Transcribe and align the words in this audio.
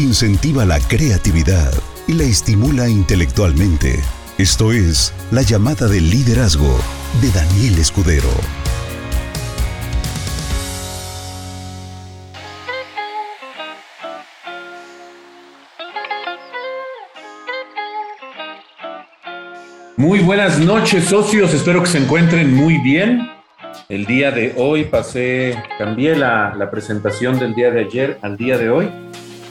incentiva 0.00 0.64
la 0.64 0.80
creatividad 0.80 1.72
y 2.08 2.14
la 2.14 2.24
estimula 2.24 2.88
intelectualmente. 2.88 4.00
Esto 4.38 4.72
es 4.72 5.12
La 5.30 5.42
llamada 5.42 5.86
del 5.88 6.08
liderazgo 6.08 6.74
de 7.20 7.30
Daniel 7.30 7.78
Escudero. 7.78 8.28
Muy 19.96 20.20
buenas 20.20 20.58
noches, 20.58 21.04
socios. 21.04 21.52
Espero 21.52 21.82
que 21.82 21.90
se 21.90 21.98
encuentren 21.98 22.54
muy 22.54 22.78
bien. 22.78 23.30
El 23.90 24.06
día 24.06 24.30
de 24.30 24.54
hoy 24.56 24.84
pasé, 24.84 25.62
cambié 25.78 26.16
la, 26.16 26.54
la 26.56 26.70
presentación 26.70 27.38
del 27.38 27.54
día 27.54 27.70
de 27.70 27.80
ayer 27.80 28.18
al 28.22 28.38
día 28.38 28.56
de 28.56 28.70
hoy 28.70 28.90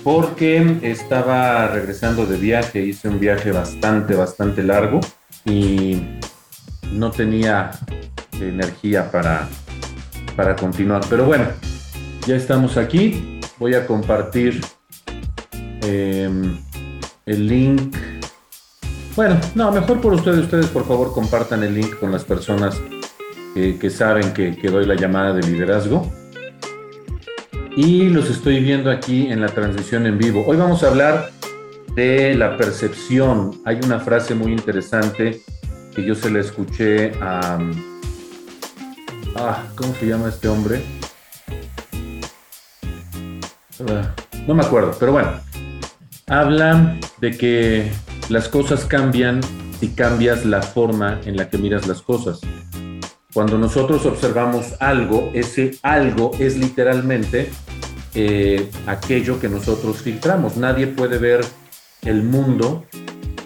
porque 0.03 0.80
estaba 0.81 1.67
regresando 1.67 2.26
de 2.26 2.38
viaje, 2.38 2.81
hice 2.81 3.09
un 3.09 3.20
viaje 3.20 3.52
bastante, 3.52 4.16
bastante 4.16 4.63
largo 4.63 4.99
y 5.45 6.02
no 6.91 7.12
tenía 7.12 7.72
energía 8.39 9.12
para, 9.12 9.48
para 10.35 10.55
continuar. 10.55 11.02
Pero 11.09 11.25
bueno, 11.25 11.45
ya 12.25 12.35
estamos 12.35 12.77
aquí. 12.77 13.39
Voy 13.58 13.73
a 13.73 13.85
compartir 13.85 14.62
em, 15.81 16.58
el 17.25 17.47
link. 17.47 17.95
Bueno, 19.16 19.38
no, 19.55 19.72
mejor 19.72 20.00
por 20.00 20.13
ustedes. 20.13 20.39
Ustedes, 20.39 20.67
por 20.67 20.88
favor, 20.88 21.13
compartan 21.13 21.63
el 21.63 21.75
link 21.75 22.00
con 22.00 22.11
las 22.11 22.23
personas 22.23 22.80
que, 23.53 23.89
saben 23.89 24.34
que, 24.34 24.55
que 24.55 24.70
doy 24.70 24.86
la 24.86 24.95
llamada 24.95 25.34
de 25.34 25.41
liderazgo 25.41 26.09
y 27.76 28.09
los 28.09 28.30
estoy 28.30 28.62
viendo 28.62 28.91
aquí 28.91 29.28
en 29.28 29.41
la 29.41 29.48
transmisión 29.48 30.05
en 30.05 30.18
vivo. 30.18 30.44
Hoy 30.46 30.58
vamos 30.58 30.84
a 30.84 30.88
hablar 30.88 31.32
de 31.95 32.36
la 32.36 32.58
percepción. 32.58 33.61
Hay 33.66 33.80
una 33.84 34.00
frase 34.00 34.36
muy 34.36 34.52
interesante 34.52 35.42
que 35.95 36.06
yo 36.06 36.16
se 36.16 36.30
la 36.30 36.39
escuché 36.39 37.11
a... 37.22 37.59
Ah, 39.36 39.64
¿cómo 39.76 39.94
se 39.95 40.08
llama 40.08 40.30
este 40.30 40.48
hombre? 40.48 40.81
Ah, 43.88 44.14
no 44.48 44.56
me 44.56 44.64
acuerdo, 44.64 44.95
pero 45.00 45.14
bueno. 45.14 45.31
Habla 46.28 46.98
de 47.20 47.31
que 47.38 47.92
las 48.30 48.50
cosas 48.50 48.86
cambian 48.86 49.42
si 49.80 49.89
cambias 49.89 50.45
la 50.45 50.61
forma 50.61 51.20
en 51.26 51.38
la 51.38 51.50
que 51.50 51.58
miras 51.58 51.88
las 51.88 52.02
cosas. 52.02 52.42
Cuando 53.31 53.59
nosotros 53.59 54.08
observamos 54.08 54.73
algo, 54.80 55.30
ese 55.35 55.77
algo 55.83 56.31
es 56.39 56.58
literalmente 56.58 57.52
eh, 58.16 58.69
aquello 58.88 59.39
que 59.39 59.47
nosotros 59.47 59.97
filtramos. 59.97 60.58
Nadie 60.58 60.88
puede 60.88 61.19
ver 61.19 61.45
el 62.02 62.23
mundo 62.23 62.86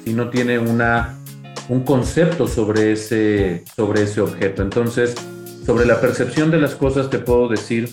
si 0.05 0.13
no 0.13 0.29
tiene 0.29 0.57
una, 0.57 1.19
un 1.67 1.83
concepto 1.83 2.47
sobre 2.47 2.93
ese, 2.93 3.65
sobre 3.75 4.03
ese 4.03 4.21
objeto. 4.21 4.61
Entonces, 4.61 5.15
sobre 5.65 5.85
la 5.85 5.99
percepción 5.99 6.49
de 6.49 6.59
las 6.59 6.75
cosas 6.75 7.09
te 7.09 7.19
puedo 7.19 7.49
decir 7.49 7.89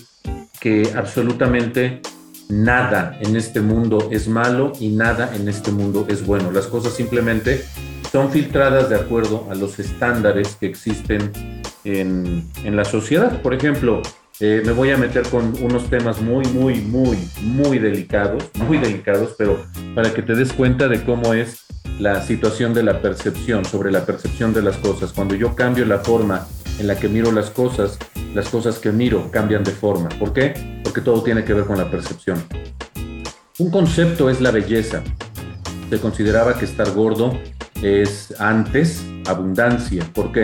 que 0.61 0.93
absolutamente 0.95 2.01
nada 2.47 3.17
en 3.19 3.35
este 3.35 3.59
mundo 3.59 4.07
es 4.11 4.29
malo 4.29 4.71
y 4.79 4.91
nada 4.91 5.35
en 5.35 5.49
este 5.49 5.71
mundo 5.71 6.05
es 6.09 6.25
bueno. 6.25 6.51
Las 6.51 6.67
cosas 6.67 6.93
simplemente 6.93 7.65
son 8.13 8.31
filtradas 8.31 8.89
de 8.89 8.95
acuerdo 8.95 9.47
a 9.51 9.55
los 9.55 9.77
estándares 9.79 10.55
que 10.55 10.67
existen 10.67 11.60
en, 11.83 12.49
la 12.65 12.85
sociedad. 12.85 13.41
Por 13.41 13.53
ejemplo, 13.53 14.01
eh, 14.39 14.61
me 14.65 14.71
voy 14.71 14.91
a 14.91 14.97
meter 14.97 15.23
con 15.23 15.53
unos 15.61 15.89
temas 15.89 16.21
muy, 16.21 16.45
muy, 16.47 16.81
muy, 16.81 17.17
muy 17.41 17.79
delicados, 17.79 18.43
muy 18.67 18.77
delicados, 18.77 19.35
pero 19.37 19.65
para 19.95 20.13
que 20.13 20.21
te 20.21 20.35
des 20.35 20.53
cuenta 20.53 20.87
de 20.87 21.03
cómo 21.03 21.33
es 21.33 21.65
la 21.99 22.21
situación 22.21 22.73
de 22.73 22.83
la 22.83 23.01
percepción, 23.01 23.65
sobre 23.65 23.91
la 23.91 24.05
percepción 24.05 24.53
de 24.53 24.61
las 24.61 24.77
cosas. 24.77 25.13
Cuando 25.13 25.35
yo 25.35 25.55
cambio 25.55 25.85
la 25.85 25.99
forma 25.99 26.47
en 26.79 26.87
la 26.87 26.95
que 26.95 27.07
miro 27.07 27.31
las 27.31 27.49
cosas, 27.49 27.97
las 28.33 28.49
cosas 28.49 28.79
que 28.79 28.91
miro 28.91 29.29
cambian 29.31 29.63
de 29.63 29.71
forma. 29.71 30.09
¿Por 30.09 30.33
qué? 30.33 30.81
Porque 30.83 31.01
todo 31.01 31.21
tiene 31.21 31.43
que 31.43 31.53
ver 31.53 31.65
con 31.65 31.77
la 31.77 31.89
percepción. 31.91 32.43
Un 33.59 33.69
concepto 33.69 34.29
es 34.29 34.41
la 34.41 34.51
belleza. 34.51 35.03
Se 35.89 35.99
consideraba 35.99 36.57
que 36.57 36.65
estar 36.65 36.89
gordo 36.91 37.37
es 37.83 38.33
antes 38.39 39.03
abundancia. 39.27 40.03
¿Por 40.13 40.31
qué? 40.31 40.43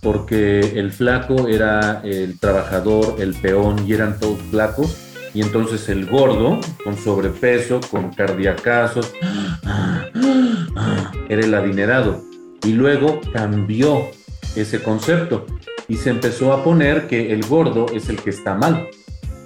Porque 0.00 0.60
el 0.60 0.92
flaco 0.92 1.48
era 1.48 2.02
el 2.04 2.38
trabajador, 2.38 3.16
el 3.18 3.34
peón 3.34 3.84
y 3.86 3.92
eran 3.92 4.18
todos 4.18 4.38
flacos. 4.50 4.96
Y 5.34 5.42
entonces 5.42 5.88
el 5.88 6.06
gordo, 6.06 6.58
con 6.82 6.96
sobrepeso, 6.96 7.80
con 7.90 8.10
cardiacazos, 8.10 9.12
era 11.28 11.42
el 11.44 11.54
adinerado. 11.54 12.24
Y 12.64 12.72
luego 12.72 13.20
cambió 13.32 14.10
ese 14.56 14.82
concepto 14.82 15.46
y 15.86 15.96
se 15.96 16.10
empezó 16.10 16.52
a 16.52 16.64
poner 16.64 17.06
que 17.06 17.32
el 17.32 17.44
gordo 17.46 17.86
es 17.92 18.08
el 18.08 18.16
que 18.16 18.30
está 18.30 18.54
mal. 18.54 18.88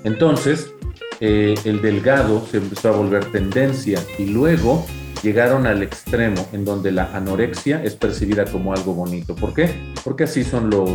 Entonces, 0.05 0.73
eh, 1.21 1.55
el 1.65 1.81
delgado 1.81 2.45
se 2.51 2.59
empezó 2.59 2.89
a 2.89 2.93
volver 2.93 3.25
tendencia 3.27 4.01
y 4.19 4.27
luego 4.27 4.85
llegaron 5.23 5.67
al 5.67 5.83
extremo 5.83 6.49
en 6.53 6.65
donde 6.65 6.91
la 6.93 7.15
anorexia 7.15 7.83
es 7.83 7.95
percibida 7.95 8.45
como 8.45 8.73
algo 8.73 8.95
bonito. 8.95 9.35
¿Por 9.35 9.55
qué? 9.55 9.93
Porque 10.05 10.25
así 10.25 10.45
son 10.45 10.69
los, 10.71 10.91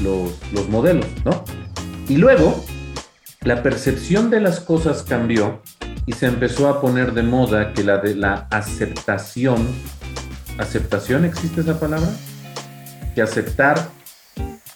los, 0.00 0.68
modelos, 0.68 1.06
¿no? 1.24 1.44
Y 2.08 2.16
luego, 2.16 2.64
la 3.40 3.62
percepción 3.62 4.30
de 4.30 4.40
las 4.40 4.60
cosas 4.60 5.02
cambió 5.02 5.60
y 6.06 6.12
se 6.12 6.26
empezó 6.26 6.68
a 6.68 6.80
poner 6.80 7.12
de 7.12 7.22
moda 7.22 7.72
que 7.72 7.84
la 7.84 7.98
de 7.98 8.14
la 8.14 8.46
aceptación, 8.50 9.66
¿aceptación 10.58 11.24
existe 11.24 11.60
esa 11.60 11.78
palabra? 11.78 12.08
Que 13.14 13.22
aceptar 13.22 13.88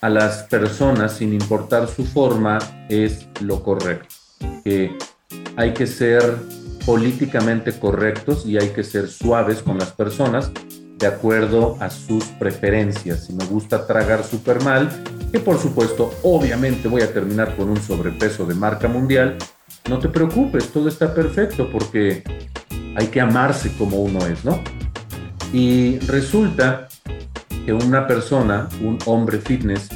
a 0.01 0.09
las 0.09 0.43
personas 0.45 1.15
sin 1.15 1.33
importar 1.33 1.89
su 1.89 2.05
forma 2.05 2.59
es 2.89 3.27
lo 3.41 3.63
correcto. 3.63 4.15
Que 4.65 4.97
hay 5.57 5.73
que 5.73 5.87
ser 5.87 6.37
políticamente 6.87 7.79
correctos 7.79 8.47
y 8.47 8.57
hay 8.57 8.69
que 8.69 8.85
ser 8.85 9.09
suaves 9.09 9.61
con 9.61 9.77
las 9.79 9.91
personas 9.91 10.53
de 10.99 11.07
acuerdo 11.07 11.77
a 11.81 11.91
sus 11.91 12.25
preferencias. 12.25 13.27
Si 13.27 13.35
me 13.35 13.45
gusta 13.45 13.87
tragar 13.87 14.25
súper 14.25 14.63
mal, 14.63 14.89
que 15.31 15.41
por 15.41 15.59
supuesto, 15.59 16.15
obviamente 16.23 16.89
voy 16.89 17.03
a 17.03 17.13
terminar 17.13 17.55
con 17.57 17.69
un 17.69 17.83
sobrepeso 17.83 18.47
de 18.47 18.55
marca 18.55 18.89
mundial, 18.89 19.37
no 19.91 19.99
te 19.99 20.09
preocupes, 20.09 20.69
todo 20.69 20.89
está 20.89 21.13
perfecto 21.13 21.69
porque 21.71 22.23
hay 22.95 23.09
que 23.09 23.21
amarse 23.21 23.71
como 23.77 23.99
uno 23.99 24.25
es, 24.27 24.45
¿no? 24.45 24.63
Y 25.53 25.99
resulta 26.01 26.89
que 27.67 27.73
una 27.73 28.07
persona, 28.07 28.69
un 28.81 28.99
hombre 29.07 29.39
fitness, 29.39 29.89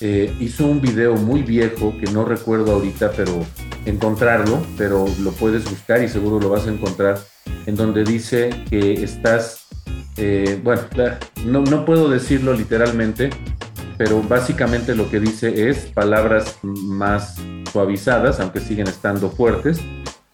eh, 0.00 0.34
hizo 0.40 0.66
un 0.66 0.80
video 0.80 1.14
muy 1.14 1.42
viejo 1.42 1.94
que 1.98 2.10
no 2.10 2.24
recuerdo 2.24 2.72
ahorita, 2.72 3.12
pero 3.12 3.44
encontrarlo, 3.86 4.64
pero 4.76 5.06
lo 5.20 5.32
puedes 5.32 5.68
buscar 5.68 6.02
y 6.02 6.08
seguro 6.08 6.40
lo 6.40 6.50
vas 6.50 6.66
a 6.66 6.70
encontrar, 6.70 7.18
en 7.66 7.76
donde 7.76 8.04
dice 8.04 8.50
que 8.70 9.02
estás, 9.02 9.66
eh, 10.16 10.60
bueno, 10.62 10.82
no, 11.46 11.62
no 11.62 11.84
puedo 11.84 12.08
decirlo 12.08 12.54
literalmente, 12.54 13.30
pero 13.98 14.22
básicamente 14.22 14.94
lo 14.94 15.10
que 15.10 15.20
dice 15.20 15.68
es 15.68 15.86
palabras 15.86 16.58
más 16.62 17.36
suavizadas, 17.70 18.40
aunque 18.40 18.60
siguen 18.60 18.88
estando 18.88 19.30
fuertes, 19.30 19.80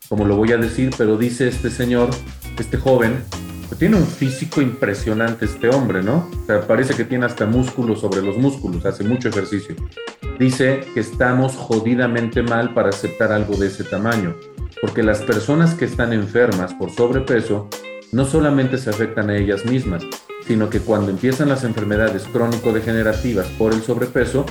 como 0.09 0.25
lo 0.25 0.37
voy 0.37 0.53
a 0.53 0.57
decir, 0.57 0.91
pero 0.97 1.17
dice 1.17 1.49
este 1.49 1.71
señor, 1.71 2.11
este 2.59 2.79
joven, 2.79 3.23
tiene 3.79 3.97
un 3.97 4.07
físico 4.07 4.63
impresionante 4.63 5.45
este 5.45 5.69
hombre, 5.69 6.03
¿no? 6.03 6.29
Parece 6.67 6.95
que 6.95 7.05
tiene 7.05 7.27
hasta 7.27 7.47
músculos 7.47 8.01
sobre 8.01 8.23
los 8.23 8.37
músculos, 8.37 8.85
hace 8.87 9.05
mucho 9.05 9.29
ejercicio. 9.29 9.77
Dice 10.39 10.85
que 10.95 11.01
estamos 11.01 11.57
jodidamente 11.57 12.43
mal 12.43 12.73
para 12.73 12.91
aceptar 12.91 13.33
algo 13.33 13.57
de 13.57 13.67
ese 13.67 13.83
tamaño, 13.83 14.37
porque 14.81 15.03
las 15.03 15.21
personas 15.23 15.75
que 15.75 15.85
están 15.85 16.13
enfermas 16.13 16.75
por 16.75 16.91
sobrepeso 16.93 17.69
no 18.13 18.25
solamente 18.25 18.79
se 18.79 18.89
afectan 18.89 19.31
a 19.31 19.37
ellas 19.37 19.65
mismas, 19.65 20.05
sino 20.47 20.71
que 20.71 20.79
cuando 20.79 21.11
empiezan 21.11 21.49
las 21.49 21.65
enfermedades 21.65 22.23
crónico-degenerativas 22.33 23.49
por 23.59 23.75
el 23.75 23.83
sobrepeso, 23.83 24.47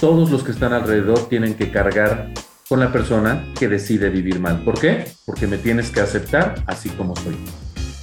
todos 0.00 0.30
los 0.30 0.44
que 0.44 0.52
están 0.52 0.72
alrededor 0.72 1.28
tienen 1.28 1.54
que 1.54 1.72
cargar 1.72 2.32
con 2.68 2.78
la 2.78 2.92
persona 2.92 3.52
que 3.58 3.68
decide 3.68 4.10
vivir 4.10 4.38
mal. 4.38 4.62
¿Por 4.64 4.80
qué? 4.80 5.06
Porque 5.26 5.48
me 5.48 5.58
tienes 5.58 5.90
que 5.90 6.00
aceptar 6.00 6.62
así 6.66 6.88
como 6.90 7.16
soy. 7.16 7.36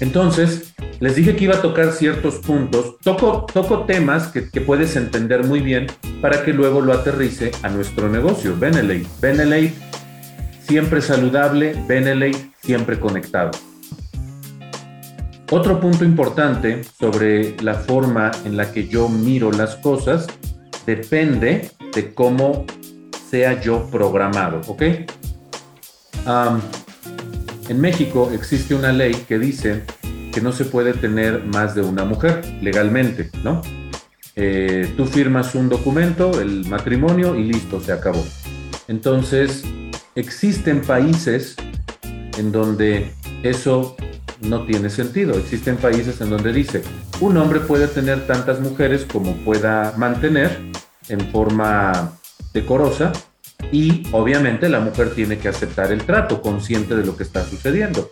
Entonces, 0.02 0.74
les 1.00 1.16
dije 1.16 1.36
que 1.36 1.46
iba 1.46 1.56
a 1.56 1.62
tocar 1.62 1.94
ciertos 1.94 2.36
puntos, 2.36 2.98
toco, 3.00 3.86
temas 3.86 4.28
que, 4.28 4.42
puedes 4.62 4.96
entender 4.96 5.46
muy 5.46 5.62
bien 5.62 5.88
para 6.22 6.44
que 6.44 6.54
luego 6.54 6.82
lo 6.82 6.94
aterrice 6.94 7.52
a 7.64 7.70
nuestro 7.70 8.10
negocio, 8.10 8.58
Benelate. 8.58 9.06
Benelate, 9.22 9.74
siempre 10.62 11.02
saludable, 11.02 11.76
Benelate, 11.88 12.52
siempre 12.62 13.00
conectado. 13.00 13.52
Otro 15.52 15.80
punto 15.80 16.04
importante 16.04 16.84
sobre 16.84 17.56
la 17.62 17.76
forma 17.76 18.32
en 18.46 18.58
la 18.58 18.72
que 18.72 18.88
yo 18.88 19.08
miro 19.10 19.52
las 19.52 19.78
cosas 19.78 20.28
depende 20.86 21.72
de 21.96 22.14
cómo 22.14 22.66
sea 23.30 23.60
yo 23.62 23.90
programado, 23.90 24.62
¿ok? 24.68 24.84
En 27.70 27.82
México 27.82 28.30
existe 28.34 28.76
una 28.76 28.92
ley 28.92 29.14
que 29.28 29.40
dice 29.40 29.84
que 30.32 30.42
no 30.42 30.52
se 30.52 30.66
puede 30.66 30.94
tener 30.94 31.44
más 31.46 31.76
de 31.76 31.82
una 31.82 32.06
mujer 32.06 32.42
legalmente, 32.62 33.30
¿no? 33.44 33.62
Eh, 34.36 34.94
tú 34.96 35.06
firmas 35.06 35.56
un 35.56 35.70
documento, 35.70 36.40
el 36.40 36.66
matrimonio 36.68 37.36
y 37.36 37.44
listo, 37.44 37.82
se 37.82 37.92
acabó. 37.92 38.26
Entonces, 38.88 39.64
existen 40.16 40.82
países 40.82 41.56
en 42.38 42.52
donde 42.52 43.12
eso 43.44 43.96
no 44.42 44.66
tiene 44.66 44.90
sentido. 44.90 45.38
Existen 45.38 45.78
países 45.78 46.22
en 46.22 46.30
donde 46.30 46.54
dice, 46.54 46.82
un 47.20 47.38
hombre 47.38 47.60
puede 47.60 47.88
tener 47.88 48.26
tantas 48.28 48.60
mujeres 48.60 49.06
como 49.06 49.36
pueda 49.38 49.94
mantener 49.98 50.58
en 51.10 51.20
forma 51.32 52.14
decorosa 52.54 53.12
y 53.72 54.04
obviamente 54.12 54.70
la 54.70 54.80
mujer 54.80 55.14
tiene 55.14 55.38
que 55.38 55.50
aceptar 55.50 55.92
el 55.92 56.04
trato, 56.04 56.42
consciente 56.42 56.96
de 56.96 57.06
lo 57.06 57.18
que 57.18 57.24
está 57.24 57.44
sucediendo. 57.46 58.10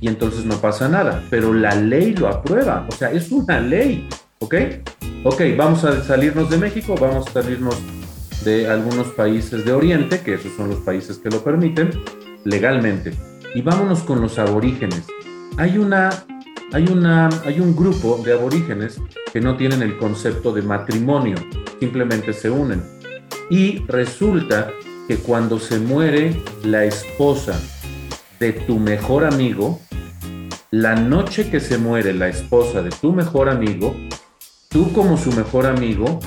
Y 0.00 0.08
entonces 0.08 0.44
no 0.44 0.56
pasa 0.56 0.88
nada, 0.88 1.22
pero 1.30 1.52
la 1.52 1.74
ley 1.74 2.14
lo 2.14 2.28
aprueba, 2.28 2.86
o 2.88 2.92
sea, 2.92 3.10
es 3.10 3.30
una 3.32 3.60
ley, 3.60 4.08
¿ok? 4.40 4.54
Ok, 5.24 5.42
vamos 5.56 5.84
a 5.84 6.02
salirnos 6.04 6.50
de 6.50 6.58
México, 6.58 6.94
vamos 7.00 7.26
a 7.28 7.32
salirnos 7.32 7.76
de 8.44 8.68
algunos 8.68 9.08
países 9.08 9.64
de 9.64 9.72
Oriente, 9.72 10.20
que 10.20 10.34
esos 10.34 10.52
son 10.56 10.68
los 10.68 10.78
países 10.80 11.18
que 11.18 11.30
lo 11.30 11.42
permiten 11.42 11.90
legalmente. 12.44 13.12
Y 13.54 13.62
vámonos 13.62 14.00
con 14.00 14.20
los 14.20 14.38
aborígenes. 14.38 15.04
Hay 15.56 15.78
una 15.78 16.10
hay, 16.72 16.86
una, 16.88 17.28
hay 17.44 17.60
un 17.60 17.76
grupo 17.76 18.20
de 18.24 18.32
aborígenes 18.32 19.00
que 19.32 19.40
no 19.40 19.56
tienen 19.56 19.82
el 19.82 19.96
concepto 19.98 20.52
de 20.52 20.62
matrimonio, 20.62 21.36
simplemente 21.80 22.32
se 22.32 22.50
unen. 22.50 22.82
Y 23.50 23.84
resulta 23.86 24.70
que 25.06 25.16
cuando 25.16 25.58
se 25.58 25.78
muere 25.78 26.42
la 26.64 26.84
esposa 26.84 27.60
de 28.40 28.52
tu 28.52 28.78
mejor 28.78 29.24
amigo, 29.24 29.80
la 30.70 30.94
noche 30.94 31.50
que 31.50 31.60
se 31.60 31.78
muere 31.78 32.12
la 32.12 32.28
esposa 32.28 32.82
de 32.82 32.90
tu 32.90 33.12
mejor 33.12 33.48
amigo, 33.48 33.96
tú 34.68 34.92
como 34.92 35.16
su 35.16 35.32
mejor 35.32 35.66
amigo 35.66 36.20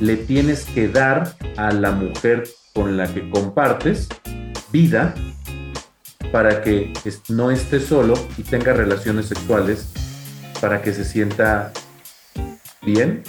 le 0.00 0.16
tienes 0.16 0.64
que 0.64 0.88
dar 0.88 1.34
a 1.56 1.72
la 1.72 1.90
mujer 1.90 2.48
con 2.74 2.96
la 2.96 3.12
que 3.12 3.28
compartes 3.28 4.08
vida 4.72 5.14
para 6.32 6.62
que 6.62 6.92
no 7.28 7.50
esté 7.50 7.80
solo 7.80 8.14
y 8.38 8.42
tenga 8.42 8.72
relaciones 8.72 9.26
sexuales 9.26 9.88
para 10.60 10.80
que 10.82 10.92
se 10.92 11.04
sienta 11.04 11.72
bien, 12.82 13.22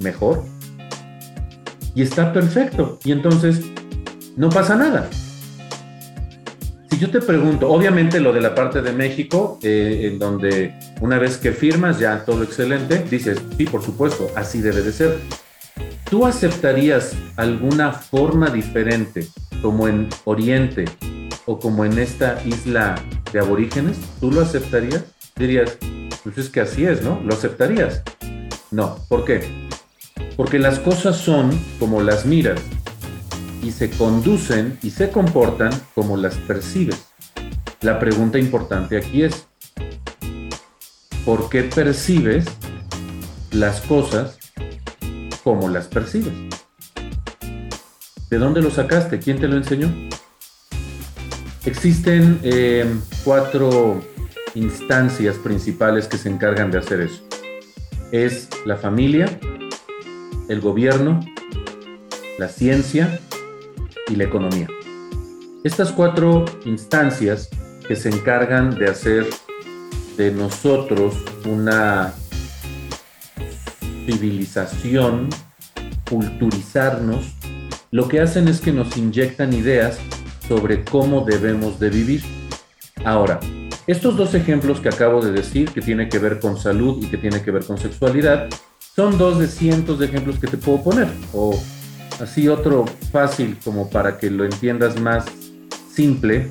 mejor. 0.00 0.44
Y 1.94 2.02
está 2.02 2.32
perfecto. 2.32 2.98
Y 3.04 3.12
entonces 3.12 3.60
no 4.36 4.50
pasa 4.50 4.76
nada. 4.76 5.08
Si 6.90 6.98
yo 6.98 7.10
te 7.10 7.20
pregunto, 7.20 7.68
obviamente 7.68 8.20
lo 8.20 8.32
de 8.32 8.40
la 8.40 8.54
parte 8.54 8.80
de 8.80 8.92
México, 8.92 9.58
eh, 9.62 10.08
en 10.10 10.18
donde 10.18 10.74
una 11.00 11.18
vez 11.18 11.36
que 11.36 11.52
firmas 11.52 11.98
ya 11.98 12.24
todo 12.24 12.42
excelente, 12.42 13.04
dices, 13.10 13.38
sí, 13.56 13.64
por 13.64 13.82
supuesto, 13.82 14.30
así 14.36 14.60
debe 14.60 14.82
de 14.82 14.92
ser. 14.92 15.18
¿Tú 16.08 16.24
aceptarías 16.24 17.14
alguna 17.36 17.92
forma 17.92 18.48
diferente, 18.50 19.26
como 19.60 19.88
en 19.88 20.08
Oriente 20.24 20.84
o 21.44 21.58
como 21.58 21.84
en 21.84 21.98
esta 21.98 22.40
isla 22.44 22.94
de 23.32 23.40
aborígenes? 23.40 23.98
¿Tú 24.20 24.30
lo 24.30 24.40
aceptarías? 24.40 25.04
Dirías, 25.34 25.76
pues 26.22 26.38
es 26.38 26.48
que 26.48 26.60
así 26.60 26.84
es, 26.84 27.02
¿no? 27.02 27.20
¿Lo 27.24 27.34
aceptarías? 27.34 28.02
No, 28.70 28.96
¿por 29.08 29.24
qué? 29.24 29.68
Porque 30.36 30.58
las 30.58 30.78
cosas 30.78 31.16
son 31.16 31.50
como 31.78 32.00
las 32.00 32.24
miras 32.24 32.60
y 33.66 33.72
se 33.72 33.90
conducen 33.90 34.78
y 34.80 34.90
se 34.90 35.10
comportan 35.10 35.72
como 35.92 36.16
las 36.16 36.36
percibes. 36.36 37.08
La 37.80 37.98
pregunta 37.98 38.38
importante 38.38 38.96
aquí 38.96 39.24
es, 39.24 39.48
¿por 41.24 41.48
qué 41.48 41.64
percibes 41.64 42.44
las 43.50 43.80
cosas 43.80 44.38
como 45.42 45.68
las 45.68 45.88
percibes? 45.88 46.32
¿De 48.30 48.38
dónde 48.38 48.62
lo 48.62 48.70
sacaste? 48.70 49.18
¿Quién 49.18 49.40
te 49.40 49.48
lo 49.48 49.56
enseñó? 49.56 49.92
Existen 51.64 52.38
eh, 52.44 52.86
cuatro 53.24 54.00
instancias 54.54 55.34
principales 55.38 56.06
que 56.06 56.18
se 56.18 56.28
encargan 56.28 56.70
de 56.70 56.78
hacer 56.78 57.00
eso. 57.00 57.20
Es 58.12 58.48
la 58.64 58.76
familia, 58.76 59.26
el 60.48 60.60
gobierno, 60.60 61.18
la 62.38 62.48
ciencia 62.48 63.20
y 64.08 64.16
la 64.16 64.24
economía. 64.24 64.68
Estas 65.64 65.90
cuatro 65.92 66.44
instancias 66.64 67.48
que 67.86 67.96
se 67.96 68.08
encargan 68.08 68.70
de 68.76 68.88
hacer 68.88 69.26
de 70.16 70.30
nosotros 70.30 71.14
una 71.44 72.14
civilización, 74.06 75.28
culturizarnos, 76.08 77.34
lo 77.90 78.08
que 78.08 78.20
hacen 78.20 78.48
es 78.48 78.60
que 78.60 78.72
nos 78.72 78.96
inyectan 78.96 79.52
ideas 79.52 79.98
sobre 80.48 80.84
cómo 80.84 81.24
debemos 81.24 81.80
de 81.80 81.90
vivir. 81.90 82.22
Ahora, 83.04 83.40
estos 83.86 84.16
dos 84.16 84.34
ejemplos 84.34 84.80
que 84.80 84.88
acabo 84.88 85.20
de 85.20 85.32
decir, 85.32 85.70
que 85.70 85.80
tiene 85.80 86.08
que 86.08 86.18
ver 86.18 86.40
con 86.40 86.58
salud 86.58 87.02
y 87.02 87.08
que 87.08 87.18
tiene 87.18 87.42
que 87.42 87.50
ver 87.50 87.64
con 87.64 87.78
sexualidad, 87.78 88.48
son 88.94 89.18
dos 89.18 89.38
de 89.38 89.46
cientos 89.46 89.98
de 89.98 90.06
ejemplos 90.06 90.38
que 90.38 90.46
te 90.46 90.56
puedo 90.56 90.82
poner, 90.82 91.08
o 91.32 91.60
Así 92.20 92.48
otro 92.48 92.86
fácil 93.12 93.58
como 93.62 93.90
para 93.90 94.18
que 94.18 94.30
lo 94.30 94.44
entiendas 94.44 94.98
más 95.00 95.26
simple. 95.92 96.50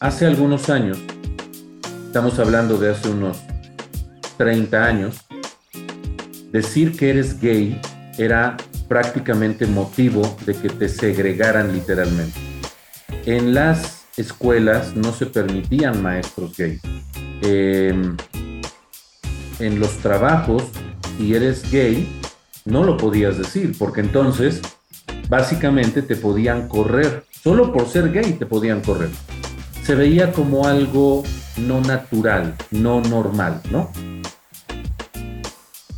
Hace 0.00 0.26
algunos 0.26 0.68
años, 0.68 0.98
estamos 2.06 2.38
hablando 2.38 2.78
de 2.78 2.90
hace 2.90 3.08
unos 3.08 3.38
30 4.36 4.84
años, 4.84 5.16
decir 6.52 6.96
que 6.96 7.10
eres 7.10 7.40
gay 7.40 7.80
era 8.18 8.56
prácticamente 8.86 9.66
motivo 9.66 10.36
de 10.46 10.54
que 10.54 10.68
te 10.68 10.88
segregaran 10.88 11.72
literalmente. 11.72 12.38
En 13.26 13.54
las 13.54 14.06
escuelas 14.16 14.94
no 14.94 15.12
se 15.12 15.26
permitían 15.26 16.02
maestros 16.02 16.56
gays. 16.56 16.80
Em, 17.42 18.16
en 19.58 19.80
los 19.80 19.96
trabajos, 19.98 20.64
si 21.16 21.34
eres 21.34 21.70
gay, 21.70 22.08
no 22.68 22.84
lo 22.84 22.96
podías 22.96 23.38
decir, 23.38 23.74
porque 23.78 24.00
entonces 24.00 24.60
básicamente 25.28 26.02
te 26.02 26.16
podían 26.16 26.68
correr, 26.68 27.24
solo 27.42 27.72
por 27.72 27.88
ser 27.88 28.12
gay 28.12 28.34
te 28.34 28.46
podían 28.46 28.82
correr. 28.82 29.08
Se 29.82 29.94
veía 29.94 30.32
como 30.32 30.66
algo 30.66 31.22
no 31.56 31.80
natural, 31.80 32.54
no 32.70 33.00
normal, 33.00 33.60
¿no? 33.70 33.90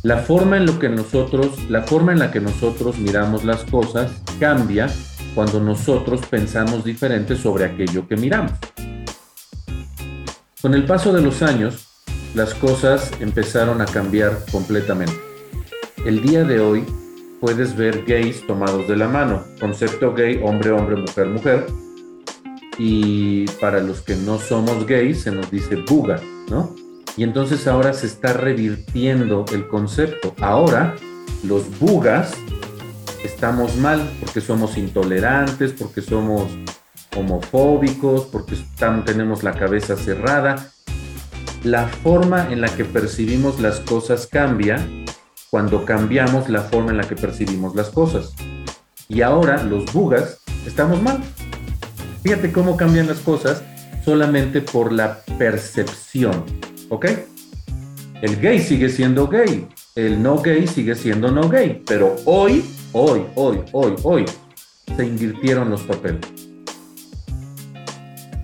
La 0.03 0.17
forma 0.17 0.57
en 0.57 0.65
lo 0.65 0.79
que 0.79 0.89
nosotros, 0.89 1.69
la 1.69 1.83
forma 1.83 2.13
en 2.13 2.19
la 2.19 2.31
que 2.31 2.39
nosotros 2.39 2.97
miramos 2.97 3.43
las 3.43 3.63
cosas 3.65 4.11
cambia 4.39 4.89
cuando 5.35 5.59
nosotros 5.59 6.21
pensamos 6.25 6.83
diferente 6.83 7.35
sobre 7.35 7.65
aquello 7.65 8.07
que 8.07 8.15
miramos. 8.15 8.53
Con 10.61 10.73
el 10.73 10.85
paso 10.85 11.11
de 11.11 11.21
los 11.21 11.41
años, 11.41 11.87
las 12.33 12.53
cosas 12.53 13.11
empezaron 13.19 13.81
a 13.81 13.85
cambiar 13.85 14.45
completamente. 14.51 15.30
El 16.03 16.23
día 16.23 16.43
de 16.43 16.59
hoy 16.59 16.83
puedes 17.39 17.75
ver 17.75 18.05
gays 18.05 18.45
tomados 18.47 18.87
de 18.87 18.95
la 18.95 19.07
mano, 19.07 19.43
concepto 19.59 20.15
gay, 20.15 20.41
hombre, 20.43 20.71
hombre, 20.71 20.95
mujer, 20.95 21.27
mujer. 21.27 21.67
Y 22.79 23.45
para 23.61 23.81
los 23.81 24.01
que 24.01 24.15
no 24.15 24.39
somos 24.39 24.87
gays 24.87 25.21
se 25.21 25.31
nos 25.31 25.51
dice 25.51 25.75
buga, 25.75 26.19
¿no? 26.49 26.75
Y 27.17 27.23
entonces 27.23 27.67
ahora 27.67 27.93
se 27.93 28.07
está 28.07 28.33
revirtiendo 28.33 29.45
el 29.53 29.67
concepto. 29.67 30.33
Ahora 30.41 30.95
los 31.43 31.79
bugas 31.79 32.33
estamos 33.23 33.77
mal 33.77 34.01
porque 34.19 34.41
somos 34.41 34.79
intolerantes, 34.79 35.71
porque 35.71 36.01
somos 36.01 36.47
homofóbicos, 37.15 38.25
porque 38.25 38.55
tenemos 39.05 39.43
la 39.43 39.51
cabeza 39.51 39.95
cerrada. 39.95 40.71
La 41.63 41.87
forma 41.87 42.51
en 42.51 42.59
la 42.59 42.69
que 42.69 42.85
percibimos 42.85 43.59
las 43.59 43.79
cosas 43.81 44.25
cambia 44.25 44.83
cuando 45.51 45.83
cambiamos 45.83 46.49
la 46.49 46.61
forma 46.61 46.91
en 46.91 46.97
la 46.97 47.03
que 47.03 47.15
percibimos 47.15 47.75
las 47.75 47.89
cosas. 47.89 48.33
Y 49.09 49.21
ahora 49.21 49.61
los 49.63 49.91
bugas 49.91 50.39
estamos 50.65 51.03
mal. 51.03 51.21
Fíjate 52.23 52.53
cómo 52.53 52.77
cambian 52.77 53.07
las 53.07 53.19
cosas 53.19 53.61
solamente 54.05 54.61
por 54.61 54.93
la 54.93 55.19
percepción, 55.37 56.45
¿ok? 56.89 57.05
El 58.21 58.39
gay 58.39 58.61
sigue 58.61 58.87
siendo 58.89 59.27
gay, 59.27 59.67
el 59.95 60.23
no 60.23 60.41
gay 60.41 60.67
sigue 60.67 60.95
siendo 60.95 61.29
no 61.31 61.49
gay, 61.49 61.83
pero 61.85 62.15
hoy, 62.25 62.63
hoy, 62.93 63.25
hoy, 63.35 63.59
hoy, 63.73 63.95
hoy, 64.03 64.25
se 64.95 65.05
invirtieron 65.05 65.69
los 65.69 65.81
papeles. 65.81 66.21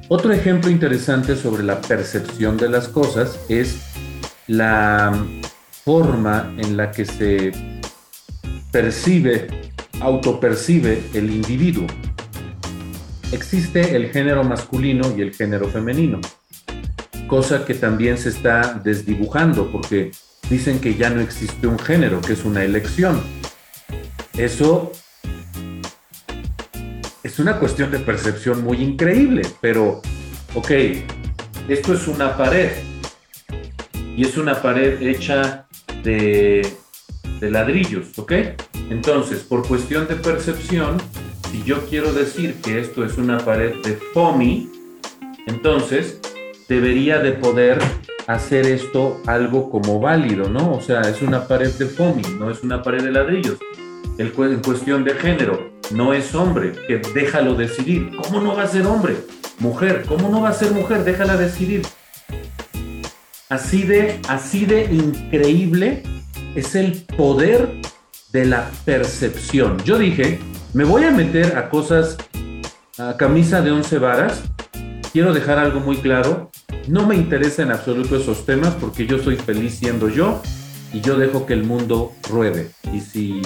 Otro 0.09 0.33
ejemplo 0.33 0.69
interesante 0.69 1.35
sobre 1.35 1.63
la 1.63 1.79
percepción 1.79 2.57
de 2.57 2.69
las 2.69 2.89
cosas 2.89 3.39
es 3.49 3.77
la 4.47 5.17
forma 5.87 6.53
en 6.57 6.75
la 6.75 6.91
que 6.91 7.05
se 7.05 7.53
percibe, 8.73 9.47
autopercibe 10.01 11.01
el 11.13 11.31
individuo. 11.31 11.87
existe 13.31 13.95
el 13.95 14.09
género 14.09 14.43
masculino 14.43 15.03
y 15.17 15.21
el 15.21 15.33
género 15.33 15.69
femenino, 15.69 16.19
cosa 17.27 17.63
que 17.63 17.73
también 17.73 18.17
se 18.17 18.27
está 18.27 18.81
desdibujando 18.83 19.71
porque 19.71 20.11
dicen 20.49 20.81
que 20.81 20.95
ya 20.95 21.09
no 21.09 21.21
existe 21.21 21.67
un 21.67 21.79
género, 21.79 22.19
que 22.19 22.33
es 22.33 22.43
una 22.43 22.65
elección. 22.65 23.21
Eso 24.35 24.91
es 27.23 27.39
una 27.39 27.59
cuestión 27.59 27.91
de 27.91 27.99
percepción 27.99 28.61
muy 28.61 28.81
increíble, 28.83 29.43
pero, 29.61 30.01
ok, 30.53 30.71
esto 31.69 31.93
es 31.93 32.09
una 32.09 32.35
pared 32.35 32.71
y 34.17 34.25
es 34.25 34.35
una 34.35 34.61
pared 34.61 35.01
hecha 35.01 35.66
de, 36.07 36.73
ladrillos, 37.41 38.17
¿ok? 38.17 38.31
Entonces, 38.89 39.43
por 39.43 39.67
cuestión 39.67 40.07
de 40.07 40.15
percepción, 40.15 40.97
si 41.51 41.63
yo 41.63 41.85
quiero 41.89 42.13
decir 42.13 42.55
que 42.61 42.79
esto 42.79 43.05
es 43.05 43.17
una 43.17 43.39
pared 43.39 43.73
de 43.83 43.99
FOMI, 44.13 44.71
entonces 45.45 46.19
debería 46.67 47.19
de 47.19 47.33
poder 47.33 47.79
hacer 48.25 48.65
esto 48.65 49.21
algo 49.25 49.69
como 49.69 49.99
válido, 49.99 50.49
¿no? 50.49 50.73
O 50.73 50.81
sea, 50.81 51.01
es 51.01 51.21
una 51.21 51.47
pared 51.47 51.71
de 51.71 51.85
FOMI, 51.85 52.23
no 52.39 52.49
es 52.49 52.63
una 52.63 52.81
pared 52.81 53.03
de 53.03 53.11
ladrillos. 53.11 53.57
El, 54.17 54.33
en 54.37 54.61
cuestión 54.61 55.03
de 55.03 55.13
género, 55.13 55.71
no 55.91 56.13
es 56.13 56.33
hombre, 56.33 56.71
que 56.87 57.01
déjalo 57.13 57.53
decidir. 57.53 58.11
¿Cómo 58.15 58.41
no 58.41 58.55
va 58.55 58.63
a 58.63 58.67
ser 58.67 58.85
hombre? 58.87 59.15
Mujer, 59.59 60.05
¿cómo 60.07 60.29
no 60.29 60.41
va 60.41 60.49
a 60.49 60.53
ser 60.53 60.71
mujer? 60.71 61.03
Déjala 61.03 61.37
decidir. 61.37 61.83
Así 63.49 63.83
de, 63.83 64.89
increíble 64.91 66.03
es 66.55 66.75
el 66.75 67.03
poder 67.17 67.69
de 68.33 68.45
la 68.45 68.69
percepción. 68.83 69.81
Yo 69.85 69.97
dije, 69.97 70.39
me 70.73 70.83
voy 70.83 71.05
a 71.05 71.11
meter 71.11 71.55
a 71.57 71.69
cosas, 71.69 72.17
a 72.97 73.15
camisa 73.15 73.61
de 73.61 73.71
once 73.71 73.99
varas. 73.99 74.43
Quiero 75.13 75.33
dejar 75.33 75.59
algo 75.59 75.79
muy 75.79 75.97
claro. 75.97 76.51
No 76.89 77.07
me 77.07 77.15
interesa 77.15 77.63
en 77.63 77.71
absoluto 77.71 78.17
esos 78.17 78.45
temas 78.45 78.73
porque 78.75 79.07
yo 79.07 79.17
soy 79.19 79.37
feliz 79.37 79.75
siendo 79.75 80.09
yo 80.09 80.41
y 80.91 80.99
yo 80.99 81.17
dejo 81.17 81.45
que 81.45 81.53
el 81.53 81.63
mundo 81.63 82.11
ruede. 82.29 82.71
Y 82.93 82.99
si 82.99 83.41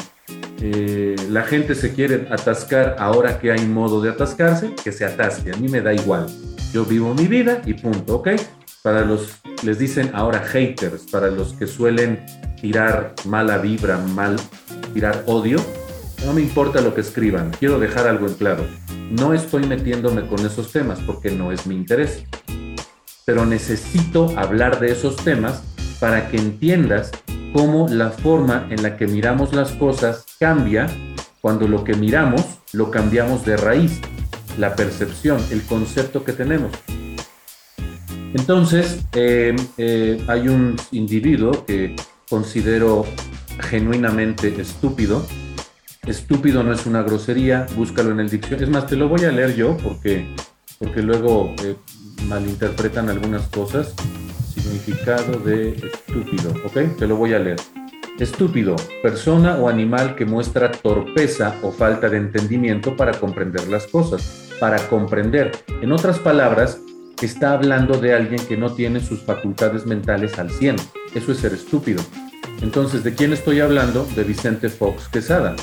eh, 0.62 1.16
la 1.30 1.44
gente 1.44 1.76
se 1.76 1.94
quiere 1.94 2.28
atascar 2.32 2.96
ahora 2.98 3.40
que 3.40 3.52
hay 3.52 3.68
modo 3.68 4.02
de 4.02 4.10
atascarse, 4.10 4.74
que 4.84 4.92
se 4.92 5.06
atasque. 5.06 5.52
A 5.52 5.58
mí 5.58 5.68
me 5.68 5.82
da 5.82 5.94
igual. 5.94 6.26
Yo 6.74 6.86
vivo 6.86 7.14
mi 7.14 7.28
vida 7.28 7.62
y 7.68 7.76
punto, 7.76 8.16
¿ok? 8.16 8.30
Para 8.84 9.06
los, 9.06 9.40
les 9.64 9.78
dicen 9.78 10.10
ahora 10.14 10.40
haters, 10.40 11.04
para 11.12 11.28
los 11.28 11.54
que 11.54 11.68
suelen 11.68 12.26
tirar 12.60 13.14
mala 13.26 13.60
vibra, 13.60 13.98
mal, 13.98 14.38
tirar 14.94 15.24
odio, 15.28 15.60
no 16.26 16.34
me 16.34 16.42
importa 16.42 16.82
lo 16.82 16.96
que 16.96 17.02
escriban. 17.02 17.52
Quiero 17.52 17.80
dejar 17.80 18.08
algo 18.08 18.28
en 18.28 18.34
claro. 18.34 18.66
No 19.12 19.34
estoy 19.34 19.68
metiéndome 19.68 20.28
con 20.28 20.44
esos 20.46 20.72
temas 20.72 21.00
porque 21.06 21.30
no 21.30 21.52
es 21.52 21.68
mi 21.68 21.76
interés. 21.76 22.24
Pero 23.24 23.46
necesito 23.46 24.34
hablar 24.36 24.80
de 24.80 24.92
esos 24.92 25.16
temas 25.18 25.62
para 26.00 26.30
que 26.30 26.38
entiendas 26.38 27.12
cómo 27.54 27.88
la 27.88 28.10
forma 28.10 28.68
en 28.72 28.82
la 28.82 28.98
que 28.98 29.06
miramos 29.06 29.54
las 29.54 29.74
cosas 29.74 30.26
cambia 30.40 30.88
cuando 31.40 31.68
lo 31.68 31.84
que 31.84 31.94
miramos 31.94 32.42
lo 32.74 32.90
cambiamos 32.90 33.46
de 33.46 33.58
raíz, 33.58 34.00
la 34.58 34.76
percepción, 34.76 35.40
el 35.52 35.62
concepto 35.64 36.24
que 36.24 36.34
tenemos. 36.34 36.72
Entonces, 38.34 39.06
eh, 39.14 39.56
eh, 39.78 40.24
hay 40.28 40.48
un 40.48 40.76
individuo 40.92 41.66
que 41.66 41.96
considero 42.30 43.06
genuinamente 43.60 44.62
estúpido. 44.62 45.26
Estúpido 46.06 46.64
no 46.64 46.74
es 46.74 46.86
una 46.86 47.04
grosería, 47.04 47.68
búscalo 47.76 48.12
en 48.12 48.22
el 48.22 48.30
diccionario. 48.30 48.66
Es 48.66 48.72
más, 48.72 48.88
te 48.88 48.96
lo 48.96 49.10
voy 49.10 49.26
a 49.26 49.32
leer 49.32 49.56
yo 49.56 49.78
porque, 49.78 50.34
porque 50.80 51.02
luego 51.02 51.54
eh, 51.64 51.76
malinterpretan 52.28 53.10
algunas 53.10 53.48
cosas 53.50 53.94
significado 54.54 55.40
de 55.40 55.72
estúpido, 55.72 56.52
¿ok? 56.66 56.98
Te 56.98 57.08
lo 57.08 57.16
voy 57.16 57.34
a 57.34 57.40
leer. 57.40 57.58
Estúpido, 58.20 58.76
persona 59.02 59.58
o 59.58 59.68
animal 59.68 60.16
que 60.16 60.26
muestra 60.26 60.72
torpeza 60.72 61.56
o 61.64 61.72
falta 61.72 62.08
de 62.10 62.18
entendimiento 62.18 62.96
para 62.96 63.14
comprender 63.14 63.68
las 63.68 63.88
cosas, 63.88 64.50
para 64.60 64.78
comprender. 64.90 65.52
En 65.82 65.92
otras 65.92 66.20
palabras, 66.20 66.80
está 67.26 67.54
hablando 67.54 68.00
de 68.00 68.14
alguien 68.14 68.46
que 68.48 68.58
no 68.58 68.74
tiene 68.74 69.00
sus 69.00 69.22
facultades 69.22 69.86
mentales 69.86 70.38
al 70.40 70.52
100. 70.52 70.76
Eso 71.14 71.32
es 71.32 71.38
ser 71.38 71.54
estúpido. 71.54 72.02
Entonces, 72.62 73.04
¿de 73.04 73.14
quién 73.14 73.34
estoy 73.34 73.60
hablando? 73.60 74.08
De 74.16 74.24
Vicente 74.24 74.70
Fox 74.70 75.08
Quesada. 75.08 75.56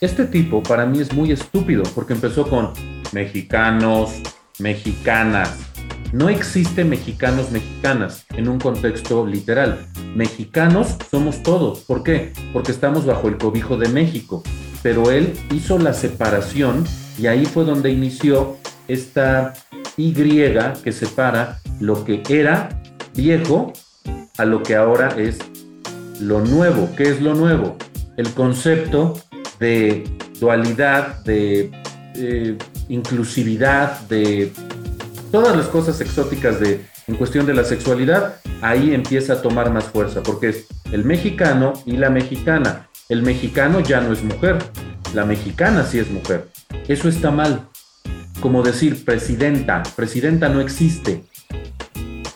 Este 0.00 0.26
tipo 0.26 0.62
para 0.62 0.86
mí 0.86 1.00
es 1.00 1.12
muy 1.12 1.32
estúpido 1.32 1.82
porque 1.94 2.14
empezó 2.14 2.48
con 2.48 2.72
mexicanos, 3.12 4.12
mexicanas, 4.58 5.68
no 6.12 6.30
existe 6.30 6.84
mexicanos 6.84 7.50
mexicanas 7.50 8.24
en 8.30 8.48
un 8.48 8.58
contexto 8.58 9.26
literal. 9.26 9.86
Mexicanos 10.14 10.96
somos 11.10 11.42
todos. 11.42 11.80
¿Por 11.80 12.02
qué? 12.02 12.32
Porque 12.54 12.72
estamos 12.72 13.04
bajo 13.04 13.28
el 13.28 13.36
cobijo 13.36 13.76
de 13.76 13.90
México. 13.90 14.42
Pero 14.82 15.10
él 15.10 15.34
hizo 15.52 15.78
la 15.78 15.92
separación 15.92 16.84
y 17.18 17.26
ahí 17.26 17.44
fue 17.44 17.64
donde 17.64 17.90
inició 17.90 18.56
esta 18.86 19.52
Y 19.98 20.14
que 20.14 20.92
separa 20.92 21.58
lo 21.80 22.04
que 22.04 22.22
era 22.28 22.70
viejo 23.14 23.72
a 24.38 24.44
lo 24.44 24.62
que 24.62 24.76
ahora 24.76 25.14
es 25.18 25.38
lo 26.20 26.40
nuevo. 26.40 26.88
¿Qué 26.96 27.02
es 27.02 27.20
lo 27.20 27.34
nuevo? 27.34 27.76
El 28.16 28.30
concepto 28.30 29.20
de 29.58 30.04
dualidad, 30.40 31.24
de 31.24 31.70
eh, 32.14 32.56
inclusividad, 32.88 34.00
de 34.02 34.52
todas 35.32 35.56
las 35.56 35.66
cosas 35.66 36.00
exóticas 36.00 36.60
de, 36.60 36.84
en 37.08 37.16
cuestión 37.16 37.44
de 37.44 37.54
la 37.54 37.64
sexualidad, 37.64 38.36
ahí 38.62 38.94
empieza 38.94 39.34
a 39.34 39.42
tomar 39.42 39.70
más 39.72 39.84
fuerza, 39.84 40.22
porque 40.22 40.50
es 40.50 40.66
el 40.92 41.04
mexicano 41.04 41.72
y 41.86 41.96
la 41.96 42.08
mexicana. 42.08 42.88
El 43.08 43.22
mexicano 43.22 43.80
ya 43.80 44.00
no 44.00 44.12
es 44.12 44.22
mujer, 44.22 44.58
la 45.14 45.24
mexicana 45.24 45.84
sí 45.84 45.98
es 45.98 46.10
mujer. 46.10 46.48
Eso 46.86 47.08
está 47.08 47.30
mal. 47.30 47.66
Como 48.40 48.62
decir 48.62 49.04
presidenta, 49.04 49.82
presidenta 49.96 50.48
no 50.48 50.60
existe. 50.60 51.24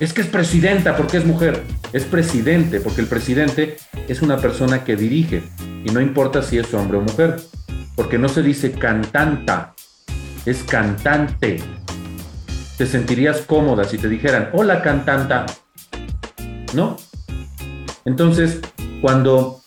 Es 0.01 0.13
que 0.13 0.23
es 0.23 0.27
presidenta 0.27 0.97
porque 0.97 1.19
es 1.19 1.25
mujer. 1.25 1.63
Es 1.93 2.05
presidente 2.05 2.81
porque 2.81 3.01
el 3.01 3.07
presidente 3.07 3.77
es 4.09 4.23
una 4.23 4.39
persona 4.39 4.85
que 4.85 4.97
dirige 4.97 5.43
y 5.85 5.91
no 5.91 6.01
importa 6.01 6.43
si 6.43 6.59
es 6.59 6.73
hombre 6.75 6.99
o 6.99 7.03
mujer. 7.03 7.37
Porque 7.95 8.19
no 8.19 8.29
se 8.29 8.43
dice 8.43 8.73
cantanta, 8.73 9.75
es 10.47 10.63
cantante 10.63 11.61
te 12.83 12.89
sentirías 12.89 13.43
cómoda 13.43 13.85
si 13.85 13.97
te 13.97 14.09
dijeran, 14.09 14.51
hola 14.53 14.83
cantanta, 14.83 15.47
¿no? 16.75 16.97
Entonces, 18.05 18.61
cuando 19.01 19.61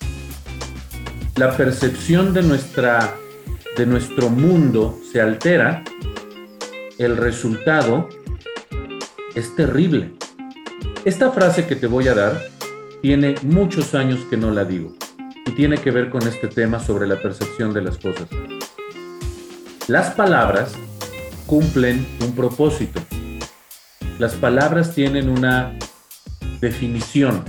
la 1.37 1.55
percepción 1.55 2.33
de, 2.33 2.43
nuestra, 2.43 3.15
de 3.77 3.85
nuestro 3.85 4.29
mundo 4.29 4.99
se 5.11 5.21
altera, 5.21 5.83
el 6.97 7.17
resultado 7.17 8.07
es 9.35 9.55
terrible. 9.55 10.13
Esta 11.03 11.31
frase 11.31 11.67
que 11.67 11.75
te 11.75 11.87
voy 11.87 12.07
a 12.07 12.15
dar 12.15 12.41
tiene 13.01 13.35
muchos 13.43 13.93
años 13.93 14.19
que 14.29 14.37
no 14.37 14.51
la 14.51 14.65
digo 14.65 14.95
y 15.45 15.51
tiene 15.51 15.77
que 15.77 15.91
ver 15.91 16.09
con 16.09 16.25
este 16.27 16.47
tema 16.47 16.79
sobre 16.79 17.07
la 17.07 17.21
percepción 17.21 17.73
de 17.73 17.81
las 17.81 17.97
cosas. 17.97 18.27
Las 19.87 20.11
palabras 20.15 20.73
cumplen 21.45 22.05
un 22.21 22.33
propósito. 22.33 23.01
Las 24.17 24.33
palabras 24.33 24.95
tienen 24.95 25.29
una 25.29 25.77
definición, 26.59 27.43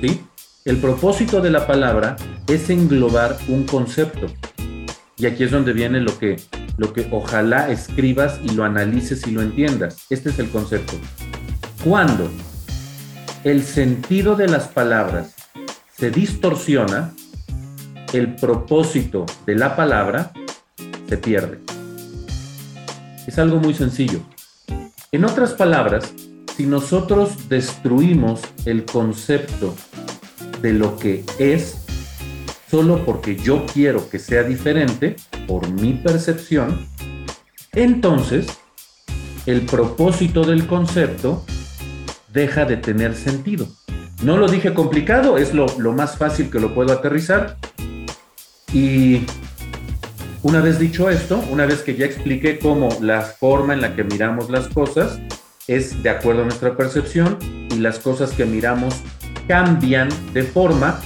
¿sí? 0.00 0.20
El 0.64 0.76
propósito 0.78 1.40
de 1.40 1.50
la 1.50 1.66
palabra 1.66 2.16
es 2.48 2.68
englobar 2.68 3.38
un 3.48 3.64
concepto. 3.64 4.26
Y 5.16 5.26
aquí 5.26 5.44
es 5.44 5.50
donde 5.50 5.72
viene 5.72 6.00
lo 6.00 6.18
que, 6.18 6.36
lo 6.76 6.92
que 6.92 7.08
ojalá 7.10 7.70
escribas 7.70 8.40
y 8.42 8.50
lo 8.50 8.64
analices 8.64 9.26
y 9.26 9.30
lo 9.30 9.42
entiendas. 9.42 10.06
Este 10.10 10.30
es 10.30 10.38
el 10.38 10.50
concepto. 10.50 10.94
Cuando 11.84 12.30
el 13.44 13.62
sentido 13.62 14.36
de 14.36 14.48
las 14.48 14.68
palabras 14.68 15.34
se 15.96 16.10
distorsiona, 16.10 17.12
el 18.12 18.34
propósito 18.36 19.26
de 19.46 19.54
la 19.54 19.74
palabra 19.74 20.32
se 21.08 21.16
pierde. 21.16 21.60
Es 23.26 23.38
algo 23.38 23.58
muy 23.58 23.74
sencillo. 23.74 24.20
En 25.12 25.24
otras 25.24 25.52
palabras, 25.52 26.12
si 26.56 26.66
nosotros 26.66 27.48
destruimos 27.48 28.40
el 28.64 28.84
concepto 28.84 29.74
de 30.60 30.72
lo 30.72 30.96
que 30.96 31.24
es 31.38 31.81
solo 32.72 33.04
porque 33.04 33.36
yo 33.36 33.66
quiero 33.66 34.08
que 34.08 34.18
sea 34.18 34.44
diferente 34.44 35.16
por 35.46 35.70
mi 35.70 35.92
percepción, 35.92 36.88
entonces 37.74 38.46
el 39.44 39.60
propósito 39.66 40.42
del 40.42 40.66
concepto 40.66 41.44
deja 42.32 42.64
de 42.64 42.78
tener 42.78 43.14
sentido. 43.14 43.68
No 44.22 44.38
lo 44.38 44.48
dije 44.48 44.72
complicado, 44.72 45.36
es 45.36 45.52
lo, 45.52 45.66
lo 45.76 45.92
más 45.92 46.16
fácil 46.16 46.48
que 46.48 46.60
lo 46.60 46.74
puedo 46.74 46.94
aterrizar. 46.94 47.58
Y 48.72 49.26
Una 50.42 50.60
vez 50.60 50.78
dicho 50.78 51.10
esto, 51.10 51.44
una 51.50 51.66
vez 51.66 51.82
que 51.82 51.94
ya 51.94 52.06
expliqué 52.06 52.58
cómo 52.58 52.88
la 53.02 53.20
forma 53.20 53.74
en 53.74 53.82
la 53.82 53.94
que 53.94 54.02
miramos 54.02 54.48
las 54.48 54.66
cosas 54.68 55.20
es 55.68 56.02
de 56.02 56.08
acuerdo 56.08 56.40
a 56.40 56.44
nuestra 56.46 56.74
percepción 56.74 57.38
y 57.70 57.76
las 57.76 57.98
cosas 57.98 58.32
que 58.32 58.46
miramos 58.46 58.94
cambian 59.46 60.08
de 60.32 60.42
forma 60.42 61.00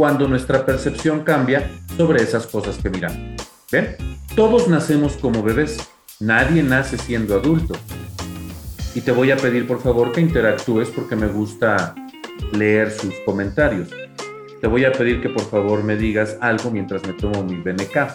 cuando 0.00 0.26
nuestra 0.26 0.64
percepción 0.64 1.24
cambia 1.24 1.70
sobre 1.94 2.22
esas 2.22 2.46
cosas 2.46 2.78
que 2.78 2.88
miramos. 2.88 3.18
¿Ven? 3.70 3.96
Todos 4.34 4.66
nacemos 4.66 5.18
como 5.18 5.42
bebés, 5.42 5.90
nadie 6.20 6.62
nace 6.62 6.96
siendo 6.96 7.34
adulto. 7.34 7.74
Y 8.94 9.02
te 9.02 9.12
voy 9.12 9.30
a 9.30 9.36
pedir 9.36 9.66
por 9.66 9.82
favor 9.82 10.10
que 10.12 10.22
interactúes 10.22 10.88
porque 10.88 11.16
me 11.16 11.26
gusta 11.26 11.94
leer 12.52 12.90
sus 12.90 13.12
comentarios. 13.26 13.90
Te 14.62 14.66
voy 14.66 14.86
a 14.86 14.92
pedir 14.92 15.20
que 15.20 15.28
por 15.28 15.42
favor 15.42 15.84
me 15.84 15.96
digas 15.96 16.38
algo 16.40 16.70
mientras 16.70 17.06
me 17.06 17.12
tomo 17.12 17.44
mi 17.44 17.56
BNK. 17.56 18.14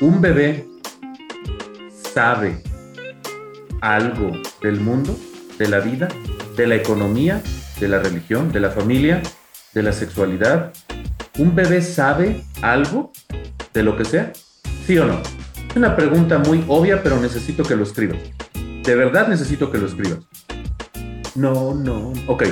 Un 0.00 0.20
bebé 0.20 0.66
sabe 1.92 2.64
algo 3.80 4.32
del 4.60 4.80
mundo, 4.80 5.16
de 5.56 5.68
la 5.68 5.78
vida, 5.78 6.08
de 6.56 6.66
la 6.66 6.74
economía, 6.74 7.40
de 7.78 7.86
la 7.86 8.00
religión, 8.00 8.50
de 8.50 8.58
la 8.58 8.70
familia, 8.70 9.22
de 9.76 9.82
la 9.82 9.92
sexualidad. 9.92 10.72
¿Un 11.36 11.54
bebé 11.54 11.82
sabe 11.82 12.42
algo 12.62 13.12
de 13.74 13.82
lo 13.82 13.94
que 13.94 14.06
sea? 14.06 14.32
¿Sí 14.86 14.96
o 14.96 15.04
no? 15.04 15.20
Es 15.68 15.76
una 15.76 15.94
pregunta 15.94 16.38
muy 16.38 16.64
obvia, 16.66 17.02
pero 17.02 17.20
necesito 17.20 17.62
que 17.62 17.76
lo 17.76 17.82
escribas. 17.82 18.16
De 18.82 18.94
verdad 18.94 19.28
necesito 19.28 19.70
que 19.70 19.76
lo 19.76 19.86
escribas. 19.86 20.20
No, 21.34 21.74
no. 21.74 22.14
Ok. 22.26 22.44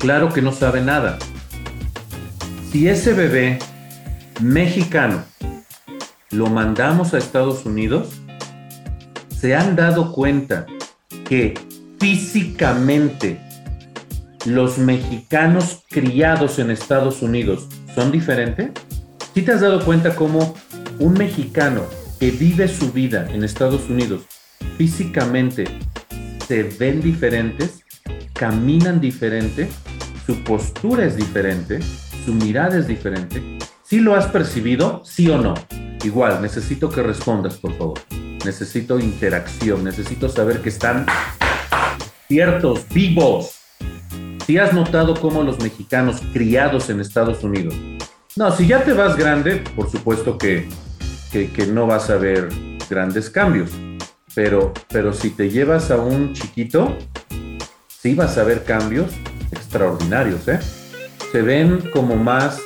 Claro 0.00 0.28
que 0.28 0.42
no 0.42 0.52
sabe 0.52 0.82
nada. 0.82 1.18
Si 2.70 2.88
ese 2.88 3.14
bebé 3.14 3.58
mexicano 4.42 5.24
lo 6.30 6.48
mandamos 6.48 7.14
a 7.14 7.18
Estados 7.18 7.64
Unidos, 7.64 8.20
se 9.34 9.56
han 9.56 9.76
dado 9.76 10.12
cuenta 10.12 10.66
que 11.24 11.54
físicamente 11.98 13.40
los 14.44 14.78
mexicanos 14.78 15.84
criados 15.88 16.58
en 16.58 16.70
Estados 16.70 17.22
Unidos 17.22 17.68
son 17.94 18.10
diferentes? 18.10 18.70
¿Sí 19.34 19.42
te 19.42 19.52
has 19.52 19.60
dado 19.60 19.84
cuenta 19.84 20.14
cómo 20.14 20.54
un 20.98 21.14
mexicano 21.14 21.84
que 22.18 22.30
vive 22.30 22.68
su 22.68 22.92
vida 22.92 23.28
en 23.32 23.44
Estados 23.44 23.88
Unidos 23.88 24.22
físicamente 24.76 25.64
se 26.46 26.64
ven 26.64 27.00
diferentes, 27.00 27.84
caminan 28.32 29.00
diferente, 29.00 29.68
su 30.26 30.42
postura 30.42 31.04
es 31.04 31.16
diferente, 31.16 31.80
su 32.24 32.34
mirada 32.34 32.78
es 32.78 32.86
diferente? 32.86 33.58
¿Sí 33.84 34.00
lo 34.00 34.14
has 34.14 34.26
percibido? 34.26 35.02
¿Sí 35.04 35.28
o 35.28 35.38
no? 35.38 35.54
Igual, 36.04 36.42
necesito 36.42 36.88
que 36.88 37.02
respondas, 37.02 37.54
por 37.54 37.76
favor. 37.78 38.00
Necesito 38.44 38.98
interacción, 38.98 39.84
necesito 39.84 40.28
saber 40.28 40.60
que 40.60 40.70
están 40.70 41.06
ciertos, 42.26 42.88
vivos. 42.88 43.61
Si 44.52 44.58
has 44.58 44.74
notado 44.74 45.14
cómo 45.14 45.42
los 45.42 45.58
mexicanos 45.62 46.20
criados 46.34 46.90
en 46.90 47.00
Estados 47.00 47.42
Unidos, 47.42 47.74
no, 48.36 48.54
si 48.54 48.66
ya 48.66 48.84
te 48.84 48.92
vas 48.92 49.16
grande, 49.16 49.64
por 49.74 49.90
supuesto 49.90 50.36
que, 50.36 50.68
que, 51.30 51.66
no 51.68 51.86
vas 51.86 52.10
a 52.10 52.18
ver 52.18 52.50
grandes 52.90 53.30
cambios, 53.30 53.70
pero, 54.34 54.74
pero 54.90 55.14
si 55.14 55.30
te 55.30 55.48
llevas 55.48 55.90
a 55.90 55.96
un 55.96 56.34
chiquito, 56.34 56.94
sí 57.88 58.14
vas 58.14 58.36
a 58.36 58.44
ver 58.44 58.64
cambios 58.64 59.10
extraordinarios, 59.52 60.46
¿eh? 60.48 60.60
Se 61.32 61.40
ven 61.40 61.88
como 61.90 62.16
más 62.16 62.60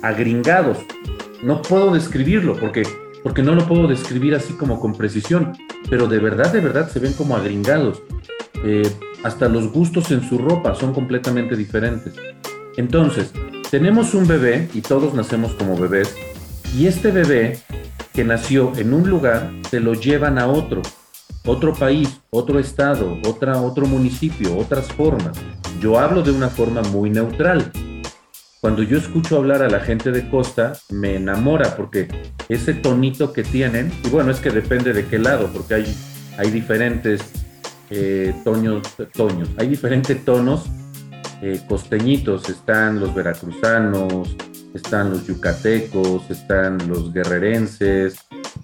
agringados. 0.00 0.78
No 1.42 1.60
puedo 1.60 1.92
describirlo 1.92 2.58
porque, 2.58 2.82
porque 3.22 3.42
no 3.42 3.54
lo 3.54 3.66
puedo 3.66 3.86
describir 3.86 4.34
así 4.34 4.54
como 4.54 4.80
con 4.80 4.94
precisión, 4.94 5.52
pero 5.90 6.08
de 6.08 6.18
verdad, 6.18 6.50
de 6.50 6.62
verdad 6.62 6.88
se 6.88 6.98
ven 6.98 7.12
como 7.12 7.36
agringados. 7.36 8.00
Eh, 8.64 8.90
hasta 9.26 9.48
los 9.48 9.72
gustos 9.72 10.12
en 10.12 10.22
su 10.22 10.38
ropa 10.38 10.76
son 10.76 10.94
completamente 10.94 11.56
diferentes. 11.56 12.14
Entonces, 12.76 13.32
tenemos 13.72 14.14
un 14.14 14.28
bebé 14.28 14.68
y 14.72 14.82
todos 14.82 15.14
nacemos 15.14 15.52
como 15.54 15.76
bebés 15.76 16.14
y 16.76 16.86
este 16.86 17.10
bebé 17.10 17.58
que 18.12 18.22
nació 18.22 18.72
en 18.76 18.94
un 18.94 19.10
lugar 19.10 19.50
se 19.68 19.80
lo 19.80 19.94
llevan 19.94 20.38
a 20.38 20.46
otro, 20.46 20.80
otro 21.44 21.74
país, 21.74 22.20
otro 22.30 22.60
estado, 22.60 23.18
otra, 23.26 23.60
otro 23.60 23.86
municipio, 23.86 24.56
otras 24.56 24.86
formas. 24.92 25.36
Yo 25.80 25.98
hablo 25.98 26.22
de 26.22 26.30
una 26.30 26.48
forma 26.48 26.82
muy 26.82 27.10
neutral. 27.10 27.72
Cuando 28.60 28.84
yo 28.84 28.96
escucho 28.96 29.38
hablar 29.38 29.60
a 29.62 29.68
la 29.68 29.80
gente 29.80 30.12
de 30.12 30.30
costa, 30.30 30.74
me 30.88 31.16
enamora 31.16 31.74
porque 31.76 32.06
ese 32.48 32.74
tonito 32.74 33.32
que 33.32 33.42
tienen, 33.42 33.92
y 34.04 34.08
bueno, 34.08 34.30
es 34.30 34.38
que 34.38 34.50
depende 34.50 34.92
de 34.92 35.04
qué 35.06 35.18
lado, 35.18 35.50
porque 35.52 35.74
hay, 35.74 35.96
hay 36.38 36.50
diferentes 36.52 37.45
eh, 37.90 38.34
toños, 38.44 38.82
toños. 39.12 39.48
Hay 39.58 39.68
diferentes 39.68 40.24
tonos 40.24 40.66
eh, 41.42 41.60
costeñitos. 41.68 42.48
Están 42.48 43.00
los 43.00 43.14
veracruzanos, 43.14 44.36
están 44.74 45.10
los 45.10 45.26
yucatecos, 45.26 46.30
están 46.30 46.88
los 46.88 47.12
guerrerenses. 47.12 48.16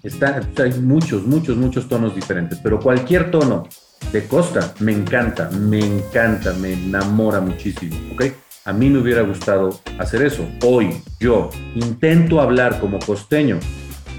Están, 0.03 0.49
hay 0.57 0.73
muchos, 0.79 1.25
muchos, 1.25 1.57
muchos 1.57 1.87
tonos 1.87 2.15
diferentes. 2.15 2.59
Pero 2.61 2.79
cualquier 2.79 3.31
tono 3.31 3.67
de 4.11 4.27
costa 4.27 4.73
me 4.79 4.91
encanta, 4.91 5.49
me 5.49 5.79
encanta, 5.79 6.53
me 6.53 6.73
enamora 6.73 7.39
muchísimo. 7.39 7.95
¿ok? 8.13 8.25
A 8.65 8.73
mí 8.73 8.89
me 8.89 8.99
hubiera 8.99 9.21
gustado 9.21 9.79
hacer 9.99 10.23
eso. 10.23 10.47
Hoy 10.63 11.01
yo 11.19 11.49
intento 11.75 12.41
hablar 12.41 12.79
como 12.79 12.99
costeño. 12.99 13.59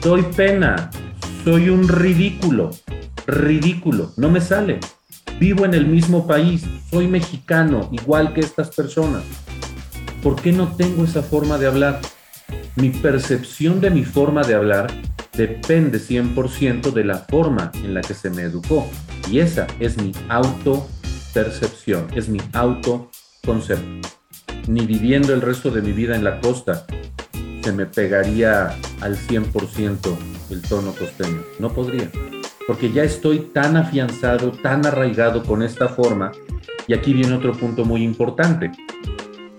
Soy 0.02 0.22
pena, 0.22 0.90
soy 1.44 1.70
un 1.70 1.88
ridículo 1.88 2.70
ridículo, 3.26 4.12
no 4.16 4.30
me 4.30 4.40
sale. 4.40 4.80
Vivo 5.38 5.64
en 5.64 5.74
el 5.74 5.86
mismo 5.86 6.26
país, 6.26 6.64
soy 6.90 7.08
mexicano, 7.08 7.88
igual 7.92 8.32
que 8.32 8.40
estas 8.40 8.70
personas. 8.70 9.22
¿Por 10.22 10.40
qué 10.40 10.52
no 10.52 10.68
tengo 10.76 11.04
esa 11.04 11.22
forma 11.22 11.58
de 11.58 11.66
hablar? 11.66 12.00
Mi 12.76 12.90
percepción 12.90 13.80
de 13.80 13.90
mi 13.90 14.04
forma 14.04 14.42
de 14.42 14.54
hablar 14.54 14.92
depende 15.36 15.98
100% 15.98 16.92
de 16.92 17.04
la 17.04 17.18
forma 17.18 17.72
en 17.74 17.94
la 17.94 18.00
que 18.00 18.14
se 18.14 18.30
me 18.30 18.42
educó. 18.42 18.88
Y 19.30 19.40
esa 19.40 19.66
es 19.80 20.00
mi 20.00 20.12
autopercepción, 20.28 22.06
es 22.14 22.28
mi 22.28 22.38
autoconcepto. 22.52 24.08
Ni 24.68 24.86
viviendo 24.86 25.34
el 25.34 25.40
resto 25.40 25.70
de 25.70 25.82
mi 25.82 25.92
vida 25.92 26.14
en 26.14 26.24
la 26.24 26.40
costa 26.40 26.86
se 27.62 27.72
me 27.72 27.86
pegaría 27.86 28.76
al 29.00 29.16
100% 29.16 30.16
el 30.50 30.62
tono 30.62 30.92
costeño. 30.92 31.42
No 31.58 31.72
podría 31.72 32.10
porque 32.66 32.90
ya 32.92 33.04
estoy 33.04 33.50
tan 33.52 33.76
afianzado, 33.76 34.52
tan 34.52 34.86
arraigado 34.86 35.42
con 35.42 35.62
esta 35.62 35.88
forma, 35.88 36.32
y 36.86 36.94
aquí 36.94 37.12
viene 37.12 37.34
otro 37.34 37.52
punto 37.52 37.84
muy 37.84 38.02
importante. 38.02 38.70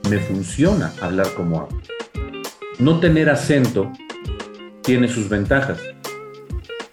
Me 0.10 0.20
funciona 0.20 0.94
hablar 1.02 1.34
como 1.36 1.62
hablo. 1.62 1.82
No 2.80 3.00
tener 3.00 3.30
acento 3.30 3.92
tiene 4.82 5.08
sus 5.08 5.30
ventajas. 5.30 5.80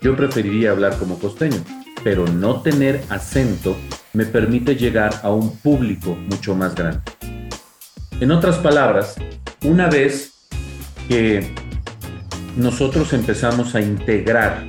Yo 0.00 0.16
preferiría 0.16 0.70
hablar 0.70 0.96
como 0.98 1.18
costeño, 1.18 1.62
pero 2.02 2.26
no 2.26 2.62
tener 2.62 3.02
acento 3.08 3.76
me 4.12 4.24
permite 4.24 4.76
llegar 4.76 5.20
a 5.22 5.30
un 5.30 5.56
público 5.58 6.14
mucho 6.14 6.54
más 6.54 6.74
grande. 6.74 7.00
En 8.20 8.30
otras 8.30 8.58
palabras, 8.58 9.16
una 9.64 9.88
vez 9.88 10.32
que 11.08 11.52
nosotros 12.56 13.12
empezamos 13.12 13.74
a 13.74 13.80
integrar 13.80 14.66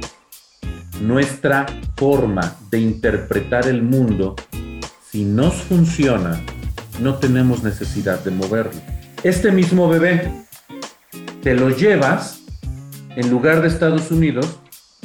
nuestra 1.01 1.65
forma 1.97 2.55
de 2.69 2.79
interpretar 2.79 3.67
el 3.67 3.81
mundo, 3.81 4.35
si 5.09 5.23
nos 5.23 5.55
funciona, 5.55 6.41
no 6.99 7.15
tenemos 7.15 7.63
necesidad 7.63 8.23
de 8.23 8.31
moverlo. 8.31 8.79
Este 9.23 9.51
mismo 9.51 9.87
bebé, 9.89 10.45
te 11.41 11.53
lo 11.53 11.69
llevas, 11.69 12.41
en 13.15 13.29
lugar 13.29 13.61
de 13.61 13.67
Estados 13.67 14.11
Unidos, 14.11 14.59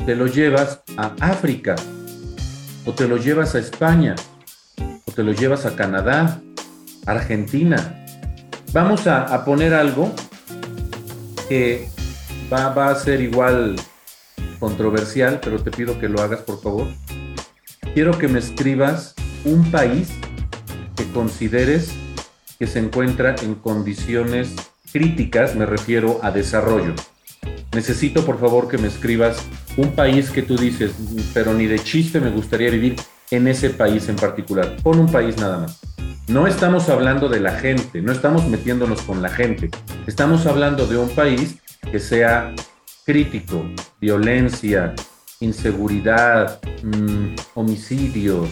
te 0.06 0.14
lo 0.14 0.26
llevas 0.26 0.80
a 0.96 1.14
África, 1.20 1.76
o 2.84 2.92
te 2.92 3.06
lo 3.06 3.16
llevas 3.16 3.54
a 3.54 3.58
España, 3.58 4.14
o 5.04 5.12
te 5.12 5.22
lo 5.22 5.32
llevas 5.32 5.66
a 5.66 5.76
Canadá, 5.76 6.40
Argentina. 7.06 8.04
Vamos 8.72 9.06
a, 9.06 9.44
poner 9.44 9.74
algo 9.74 10.12
que 11.48 11.88
va, 12.52 12.90
a 12.90 12.94
ser 12.94 13.20
igual 13.20 13.76
controversial, 14.58 15.40
pero 15.42 15.62
te 15.62 15.70
pido 15.70 15.98
que 15.98 16.08
lo 16.08 16.20
hagas 16.20 16.40
por 16.40 16.60
favor. 16.60 16.86
Quiero 17.94 18.16
que 18.18 18.28
me 18.28 18.38
escribas 18.38 19.14
un 19.44 19.70
país 19.70 20.10
que 20.96 21.04
consideres 21.12 21.92
que 22.58 22.66
se 22.66 22.80
encuentra 22.80 23.36
en 23.42 23.54
condiciones 23.54 24.54
críticas, 24.92 25.54
me 25.54 25.66
refiero 25.66 26.18
a 26.22 26.30
desarrollo. 26.30 26.94
Necesito 27.72 28.24
por 28.24 28.40
favor 28.40 28.68
que 28.68 28.78
me 28.78 28.88
escribas 28.88 29.38
un 29.76 29.92
país 29.92 30.30
que 30.30 30.42
tú 30.42 30.56
dices, 30.56 30.92
pero 31.34 31.54
ni 31.54 31.66
de 31.66 31.78
chiste 31.78 32.20
me 32.20 32.30
gustaría 32.30 32.70
vivir 32.70 32.96
en 33.30 33.46
ese 33.46 33.70
país 33.70 34.08
en 34.08 34.16
particular. 34.16 34.76
Pon 34.82 34.98
un 34.98 35.12
país 35.12 35.36
nada 35.36 35.58
más. 35.58 35.78
No 36.26 36.46
estamos 36.46 36.88
hablando 36.88 37.28
de 37.28 37.40
la 37.40 37.52
gente, 37.52 38.02
no 38.02 38.12
estamos 38.12 38.46
metiéndonos 38.48 39.02
con 39.02 39.22
la 39.22 39.28
gente. 39.28 39.70
Estamos 40.06 40.46
hablando 40.46 40.86
de 40.86 40.98
un 40.98 41.08
país 41.10 41.56
que 41.90 41.98
sea 42.00 42.52
crítico, 43.08 43.64
violencia, 44.02 44.94
inseguridad, 45.40 46.60
mm, 46.82 47.36
homicidios, 47.54 48.50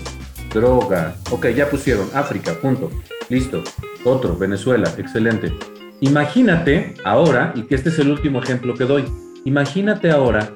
droga. 0.50 1.14
Ok, 1.30 1.48
ya 1.48 1.68
pusieron 1.68 2.08
África, 2.14 2.54
punto. 2.54 2.90
Listo. 3.28 3.62
Otro, 4.02 4.34
Venezuela, 4.34 4.90
excelente. 4.96 5.52
Imagínate 6.00 6.94
ahora, 7.04 7.52
y 7.54 7.64
que 7.64 7.74
este 7.74 7.90
es 7.90 7.98
el 7.98 8.10
último 8.10 8.42
ejemplo 8.42 8.72
que 8.74 8.84
doy, 8.84 9.04
imagínate 9.44 10.10
ahora 10.10 10.50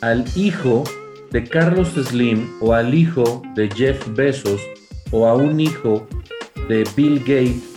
al 0.00 0.24
hijo 0.34 0.84
de 1.30 1.44
Carlos 1.44 1.90
Slim 1.90 2.48
o 2.62 2.72
al 2.72 2.94
hijo 2.94 3.42
de 3.54 3.68
Jeff 3.68 4.02
Bezos 4.14 4.62
o 5.10 5.26
a 5.26 5.34
un 5.34 5.60
hijo 5.60 6.08
de 6.70 6.88
Bill 6.96 7.18
Gates 7.18 7.75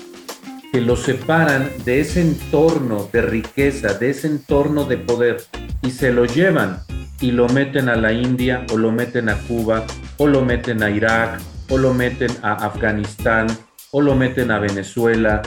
que 0.71 0.81
lo 0.81 0.95
separan 0.95 1.69
de 1.83 1.99
ese 1.99 2.21
entorno 2.21 3.09
de 3.11 3.21
riqueza, 3.21 3.93
de 3.95 4.11
ese 4.11 4.27
entorno 4.27 4.85
de 4.85 4.97
poder 4.97 5.43
y 5.81 5.91
se 5.91 6.11
lo 6.11 6.25
llevan 6.25 6.81
y 7.21 7.31
lo 7.31 7.47
meten 7.49 7.89
a 7.89 7.95
la 7.95 8.13
India 8.13 8.65
o 8.71 8.77
lo 8.77 8.91
meten 8.91 9.29
a 9.29 9.35
Cuba 9.35 9.85
o 10.17 10.27
lo 10.27 10.43
meten 10.43 10.83
a 10.83 10.89
Irak 10.89 11.39
o 11.69 11.77
lo 11.77 11.93
meten 11.93 12.31
a 12.41 12.53
Afganistán 12.65 13.47
o 13.91 14.01
lo 14.01 14.15
meten 14.15 14.51
a 14.51 14.59
Venezuela. 14.59 15.41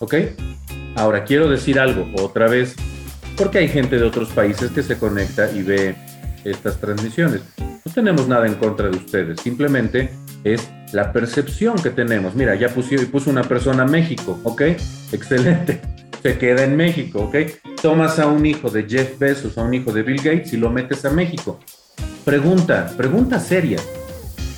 ¿Ok? 0.00 0.14
Ahora 0.96 1.24
quiero 1.24 1.48
decir 1.48 1.78
algo 1.78 2.08
otra 2.20 2.48
vez 2.48 2.74
porque 3.36 3.58
hay 3.58 3.68
gente 3.68 3.96
de 3.96 4.04
otros 4.04 4.30
países 4.30 4.70
que 4.72 4.82
se 4.82 4.98
conecta 4.98 5.50
y 5.52 5.62
ve 5.62 5.94
estas 6.44 6.80
transmisiones. 6.80 7.42
No 7.84 7.92
tenemos 7.92 8.28
nada 8.28 8.46
en 8.46 8.54
contra 8.54 8.88
de 8.88 8.96
ustedes, 8.96 9.40
simplemente 9.40 10.10
es 10.44 10.68
la 10.92 11.12
percepción 11.12 11.76
que 11.76 11.90
tenemos. 11.90 12.34
Mira, 12.34 12.54
ya 12.54 12.68
puso, 12.68 12.94
puso 13.10 13.30
una 13.30 13.42
persona 13.42 13.82
a 13.84 13.86
México, 13.86 14.38
¿ok? 14.44 14.62
Excelente. 15.12 15.80
Se 16.22 16.36
queda 16.36 16.64
en 16.64 16.76
México, 16.76 17.20
¿ok? 17.20 17.36
Tomas 17.80 18.18
a 18.18 18.26
un 18.26 18.44
hijo 18.44 18.70
de 18.70 18.84
Jeff 18.88 19.18
Bezos, 19.18 19.56
a 19.56 19.62
un 19.62 19.74
hijo 19.74 19.92
de 19.92 20.02
Bill 20.02 20.18
Gates 20.18 20.52
y 20.52 20.56
lo 20.56 20.70
metes 20.70 21.04
a 21.04 21.10
México. 21.10 21.60
Pregunta, 22.24 22.92
pregunta 22.96 23.38
seria. 23.38 23.78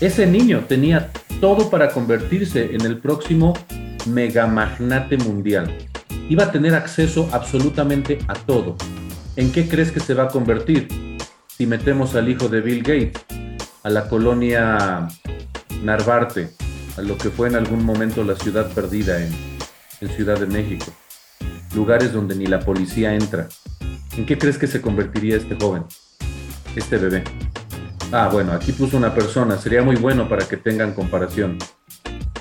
Ese 0.00 0.26
niño 0.26 0.64
tenía 0.66 1.10
todo 1.40 1.68
para 1.68 1.90
convertirse 1.90 2.74
en 2.74 2.80
el 2.82 2.98
próximo 2.98 3.52
megamagnate 4.06 5.18
mundial. 5.18 5.76
Iba 6.30 6.44
a 6.44 6.52
tener 6.52 6.74
acceso 6.74 7.28
absolutamente 7.32 8.18
a 8.28 8.34
todo. 8.34 8.76
¿En 9.36 9.52
qué 9.52 9.68
crees 9.68 9.92
que 9.92 10.00
se 10.00 10.14
va 10.14 10.24
a 10.24 10.28
convertir 10.28 10.88
si 11.60 11.66
metemos 11.66 12.14
al 12.14 12.26
hijo 12.30 12.48
de 12.48 12.62
Bill 12.62 12.82
Gates 12.82 13.22
a 13.82 13.90
la 13.90 14.08
colonia 14.08 15.06
Narvarte, 15.82 16.52
a 16.96 17.02
lo 17.02 17.18
que 17.18 17.28
fue 17.28 17.48
en 17.48 17.54
algún 17.54 17.84
momento 17.84 18.24
la 18.24 18.34
ciudad 18.34 18.72
perdida 18.72 19.22
en, 19.22 19.30
Ciudad 20.16 20.40
de 20.40 20.46
México, 20.46 20.86
lugares 21.74 22.14
donde 22.14 22.34
ni 22.34 22.46
la 22.46 22.60
policía 22.60 23.14
entra. 23.14 23.46
¿En 24.16 24.24
qué 24.24 24.38
crees 24.38 24.56
que 24.56 24.66
se 24.66 24.80
convertiría 24.80 25.36
este 25.36 25.54
joven, 25.54 25.84
este 26.76 26.96
bebé? 26.96 27.24
Ah, 28.10 28.30
bueno, 28.32 28.52
aquí 28.52 28.72
puso 28.72 28.96
una 28.96 29.14
persona, 29.14 29.58
sería 29.58 29.82
muy 29.82 29.96
bueno 29.96 30.30
para 30.30 30.48
que 30.48 30.56
tengan 30.56 30.94
comparación. 30.94 31.58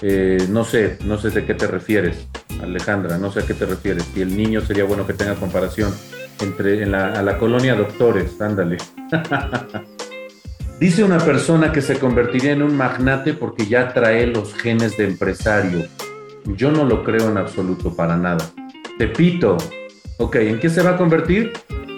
Eh, 0.01 0.47
no 0.49 0.63
sé, 0.63 0.97
no 1.03 1.17
sé 1.17 1.31
de 1.31 1.43
qué 1.43 1.55
te 1.55 1.67
refieres, 1.67 2.25
Alejandra, 2.61 3.17
no 3.17 3.33
sé 3.33 3.41
a 3.41 3.45
qué 3.45 3.53
te 3.53 3.65
refieres. 3.65 4.05
Si 4.13 4.21
el 4.21 4.37
niño 4.37 4.61
sería 4.61 4.85
bueno 4.85 5.05
que 5.05 5.13
tenga 5.13 5.35
comparación 5.35 5.93
entre 6.41 6.83
en 6.83 6.91
la, 6.91 7.13
a 7.13 7.21
la 7.21 7.37
colonia 7.37 7.75
doctores, 7.75 8.39
ándale. 8.39 8.77
Dice 10.79 11.03
una 11.03 11.17
persona 11.17 11.73
que 11.73 11.81
se 11.81 11.99
convertiría 11.99 12.53
en 12.53 12.61
un 12.61 12.77
magnate 12.77 13.33
porque 13.33 13.65
ya 13.65 13.93
trae 13.93 14.25
los 14.27 14.53
genes 14.53 14.95
de 14.95 15.07
empresario. 15.07 15.85
Yo 16.45 16.71
no 16.71 16.85
lo 16.85 17.03
creo 17.03 17.29
en 17.29 17.37
absoluto 17.37 17.93
para 17.93 18.15
nada. 18.15 18.49
Tepito. 18.97 19.57
Ok, 20.19 20.37
¿en 20.37 20.57
qué 20.59 20.69
se 20.69 20.81
va 20.81 20.91
a 20.91 20.97
convertir? 20.97 21.51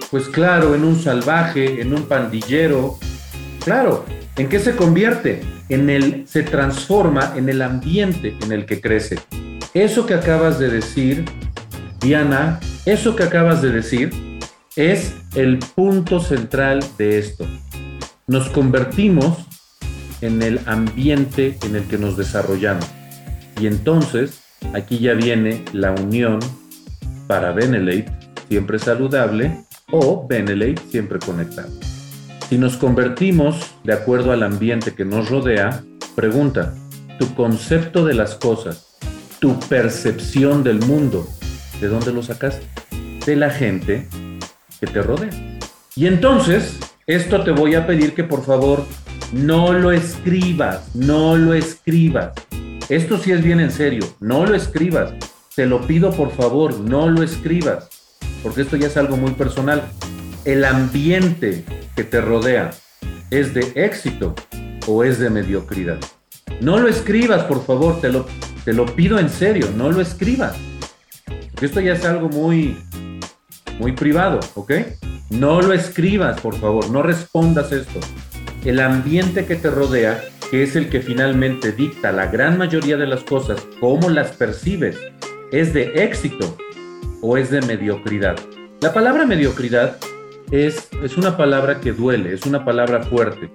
Pues 0.10 0.28
claro, 0.28 0.74
en 0.74 0.84
un 0.84 1.00
salvaje, 1.00 1.80
en 1.80 1.94
un 1.94 2.04
pandillero. 2.04 2.98
Claro, 3.64 4.04
¿en 4.36 4.50
qué 4.50 4.60
se 4.60 4.76
convierte? 4.76 5.44
En 5.70 5.92
el, 5.92 6.28
se 6.28 6.42
transforma 6.42 7.34
en 7.36 7.50
el 7.50 7.62
ambiente 7.62 8.36
en 8.42 8.52
el 8.52 8.66
que 8.66 8.82
crece. 8.82 9.20
Eso 9.76 10.08
que 10.08 10.16
acabas 10.16 10.58
de 10.58 10.70
decir, 10.70 11.26
Diana, 12.00 12.60
eso 12.88 13.16
que 13.16 13.24
acabas 13.24 13.62
de 13.62 13.72
decir 13.72 14.31
es 14.76 15.14
el 15.36 15.60
punto 15.60 16.20
central 16.20 16.84
de 16.98 17.20
esto 17.20 17.48
nos 18.32 18.50
convertimos 18.50 19.40
en 20.22 20.42
el 20.42 20.62
ambiente 20.66 21.58
en 21.64 21.76
el 21.76 21.84
que 21.84 21.98
nos 21.98 22.16
desarrollamos. 22.16 22.88
Y 23.60 23.68
entonces 23.68 24.42
aquí 24.74 25.00
ya 25.00 25.14
viene 25.16 25.66
la 25.74 25.92
unión 25.92 26.40
para 27.28 27.52
Benelate, 27.52 28.10
siempre 28.48 28.80
saludable, 28.80 29.66
o 29.92 30.26
Benelate, 30.26 30.82
siempre 30.90 31.20
conectado. 31.20 31.68
Si 32.48 32.58
nos 32.58 32.78
convertimos 32.78 33.76
de 33.84 33.92
acuerdo 33.92 34.32
al 34.32 34.44
ambiente 34.44 34.94
que 34.94 35.04
nos 35.04 35.30
rodea, 35.30 35.84
pregunta, 36.16 36.74
tu 37.20 37.36
concepto 37.36 38.06
de 38.06 38.14
las 38.14 38.36
cosas, 38.36 38.96
tu 39.40 39.60
percepción 39.60 40.64
del 40.64 40.80
mundo, 40.80 41.28
¿de 41.82 41.90
dónde 41.90 42.14
lo 42.14 42.24
sacas? 42.24 42.62
De 43.26 43.36
la 43.36 43.50
gente 43.50 44.08
que 44.82 44.88
te 44.88 45.02
rodea. 45.02 45.30
Y 45.96 46.08
entonces 46.08 46.78
esto 47.08 47.44
te 47.44 47.52
voy 47.52 47.76
a 47.76 47.88
pedir 47.88 48.13
que 48.13 48.24
por 48.24 48.44
favor 48.44 48.86
no 49.32 49.72
lo 49.72 49.91
escribas, 49.91 50.94
no 50.96 51.38
lo 51.38 51.54
escribas. 51.54 52.34
Esto 52.89 53.17
sí 53.17 53.32
es 53.32 53.41
bien 53.41 53.62
en 53.62 53.72
serio, 53.72 54.06
no 54.20 54.46
lo 54.46 54.56
escribas. 54.56 55.13
Te 55.56 55.65
lo 55.65 55.86
pido 55.86 56.12
por 56.12 56.32
favor, 56.32 56.80
no 56.80 57.10
lo 57.10 57.24
escribas, 57.24 57.89
porque 58.41 58.62
esto 58.62 58.76
ya 58.76 58.88
es 58.88 58.98
algo 58.98 59.17
muy 59.17 59.32
personal. 59.32 59.84
El 60.44 60.65
ambiente 60.65 61.63
que 61.96 62.04
te 62.04 62.20
rodea 62.20 62.72
es 63.30 63.54
de 63.54 63.72
éxito 63.76 64.34
o 64.88 65.04
es 65.04 65.20
de 65.20 65.30
mediocridad. 65.30 66.00
No 66.60 66.80
lo 66.80 66.88
escribas, 66.88 67.44
por 67.44 67.65
favor, 67.65 68.02
te 68.02 68.10
lo, 68.10 68.26
te 68.65 68.74
lo 68.74 68.86
pido 68.86 69.20
en 69.20 69.30
serio, 69.30 69.67
no 69.76 69.91
lo 69.91 70.02
escribas. 70.02 70.56
Porque 71.52 71.65
esto 71.65 71.80
ya 71.80 71.94
es 71.94 72.06
algo 72.06 72.30
muy, 72.30 72.78
muy 73.82 73.94
privado, 73.94 74.39
¿ok? 74.54 74.74
No 75.32 75.60
lo 75.62 75.74
escribas, 75.74 76.39
por 76.39 76.56
favor, 76.56 76.89
no 76.91 77.02
respondas 77.02 77.72
esto. 77.72 78.00
El 78.63 78.80
ambiente 78.80 79.46
que 79.46 79.56
te 79.56 79.72
rodea, 79.72 80.24
que 80.52 80.62
es 80.62 80.76
el 80.76 80.88
que 80.89 81.02
finalmente 81.02 81.72
dicta 81.72 82.12
la 82.12 82.28
gran 82.28 82.60
mayoría 82.60 82.96
de 82.96 83.08
las 83.08 83.24
cosas, 83.24 83.67
cómo 83.80 84.10
las 84.10 84.34
percibes, 84.34 84.98
es 85.52 85.74
de 85.74 85.91
éxito 85.96 86.56
o 87.22 87.38
es 87.38 87.50
de 87.50 87.62
mediocridad. 87.62 88.38
La 88.82 88.94
palabra 88.94 89.26
mediocridad 89.26 89.98
es, 90.52 90.88
es 91.04 91.17
una 91.17 91.36
palabra 91.36 91.82
que 91.82 91.91
duele, 91.91 92.34
es 92.34 92.46
una 92.46 92.63
palabra 92.63 93.02
fuerte, 93.02 93.50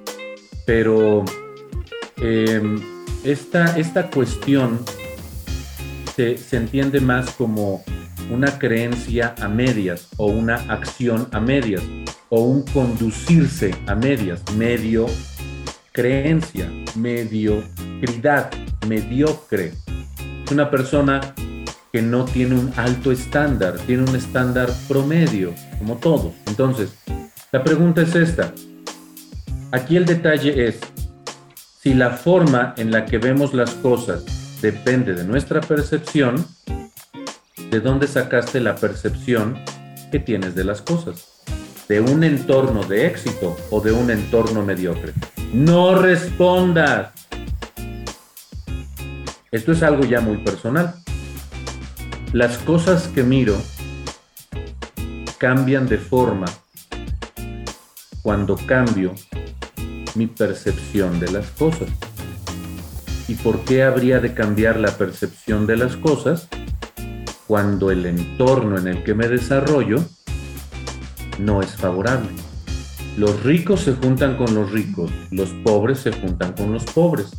pero 0.66 1.24
em, 2.16 2.80
esta, 3.22 3.78
esta, 3.78 4.10
cuestión 4.10 4.80
se, 6.16 6.36
se 6.36 6.56
entiende 6.56 7.00
más 7.00 7.30
como 7.30 7.84
una 8.30 8.58
creencia 8.58 9.34
a 9.40 9.48
medias 9.48 10.08
o 10.16 10.26
una 10.26 10.56
acción 10.68 11.28
a 11.32 11.40
medias 11.40 11.82
o 12.28 12.42
un 12.42 12.62
conducirse 12.62 13.74
a 13.86 13.94
medias, 13.94 14.42
medio 14.56 15.06
creencia, 15.96 16.70
mediocridad, 16.94 18.50
mediocre. 18.86 19.72
Es 20.44 20.52
una 20.52 20.70
persona 20.70 21.34
que 21.90 22.02
no 22.02 22.26
tiene 22.26 22.54
un 22.58 22.70
alto 22.76 23.10
estándar, 23.10 23.78
tiene 23.86 24.02
un 24.02 24.14
estándar 24.14 24.68
promedio, 24.88 25.54
como 25.78 25.96
todo. 25.96 26.34
Entonces, 26.46 26.94
la 27.50 27.64
pregunta 27.64 28.02
es 28.02 28.14
esta. 28.14 28.52
Aquí 29.72 29.96
el 29.96 30.04
detalle 30.04 30.68
es, 30.68 30.80
si 31.80 31.94
la 31.94 32.10
forma 32.10 32.74
en 32.76 32.90
la 32.90 33.06
que 33.06 33.16
vemos 33.16 33.54
las 33.54 33.70
cosas 33.76 34.26
depende 34.60 35.14
de 35.14 35.24
nuestra 35.24 35.62
percepción, 35.62 36.44
¿de 37.70 37.80
dónde 37.80 38.06
sacaste 38.06 38.60
la 38.60 38.76
percepción 38.76 39.58
que 40.10 40.18
tienes 40.18 40.54
de 40.54 40.64
las 40.64 40.82
cosas? 40.82 41.42
¿De 41.88 42.00
un 42.00 42.24
entorno 42.24 42.84
de 42.84 43.06
éxito 43.06 43.56
o 43.70 43.80
de 43.80 43.92
un 43.92 44.10
entorno 44.10 44.62
mediocre? 44.62 45.12
No 45.52 45.94
respondas. 45.94 47.12
Esto 49.50 49.72
es 49.72 49.82
algo 49.82 50.04
ya 50.04 50.20
muy 50.20 50.38
personal. 50.38 50.94
Las 52.32 52.58
cosas 52.58 53.08
que 53.08 53.22
miro 53.22 53.56
cambian 55.38 55.86
de 55.86 55.98
forma 55.98 56.46
cuando 58.22 58.56
cambio 58.56 59.14
mi 60.14 60.26
percepción 60.26 61.20
de 61.20 61.30
las 61.30 61.46
cosas. 61.50 61.88
¿Y 63.28 63.34
por 63.34 63.60
qué 63.64 63.82
habría 63.82 64.18
de 64.20 64.34
cambiar 64.34 64.78
la 64.78 64.96
percepción 64.96 65.66
de 65.66 65.76
las 65.76 65.96
cosas? 65.96 66.48
Cuando 67.46 67.90
el 67.90 68.06
entorno 68.06 68.78
en 68.78 68.88
el 68.88 69.04
que 69.04 69.14
me 69.14 69.28
desarrollo 69.28 70.04
no 71.38 71.62
es 71.62 71.74
favorable. 71.74 72.30
Los 73.16 73.42
ricos 73.42 73.80
se 73.80 73.92
juntan 73.92 74.36
con 74.36 74.54
los 74.54 74.72
ricos, 74.72 75.10
los 75.30 75.50
pobres 75.64 75.98
se 76.00 76.12
juntan 76.12 76.52
con 76.52 76.72
los 76.72 76.84
pobres. 76.84 77.32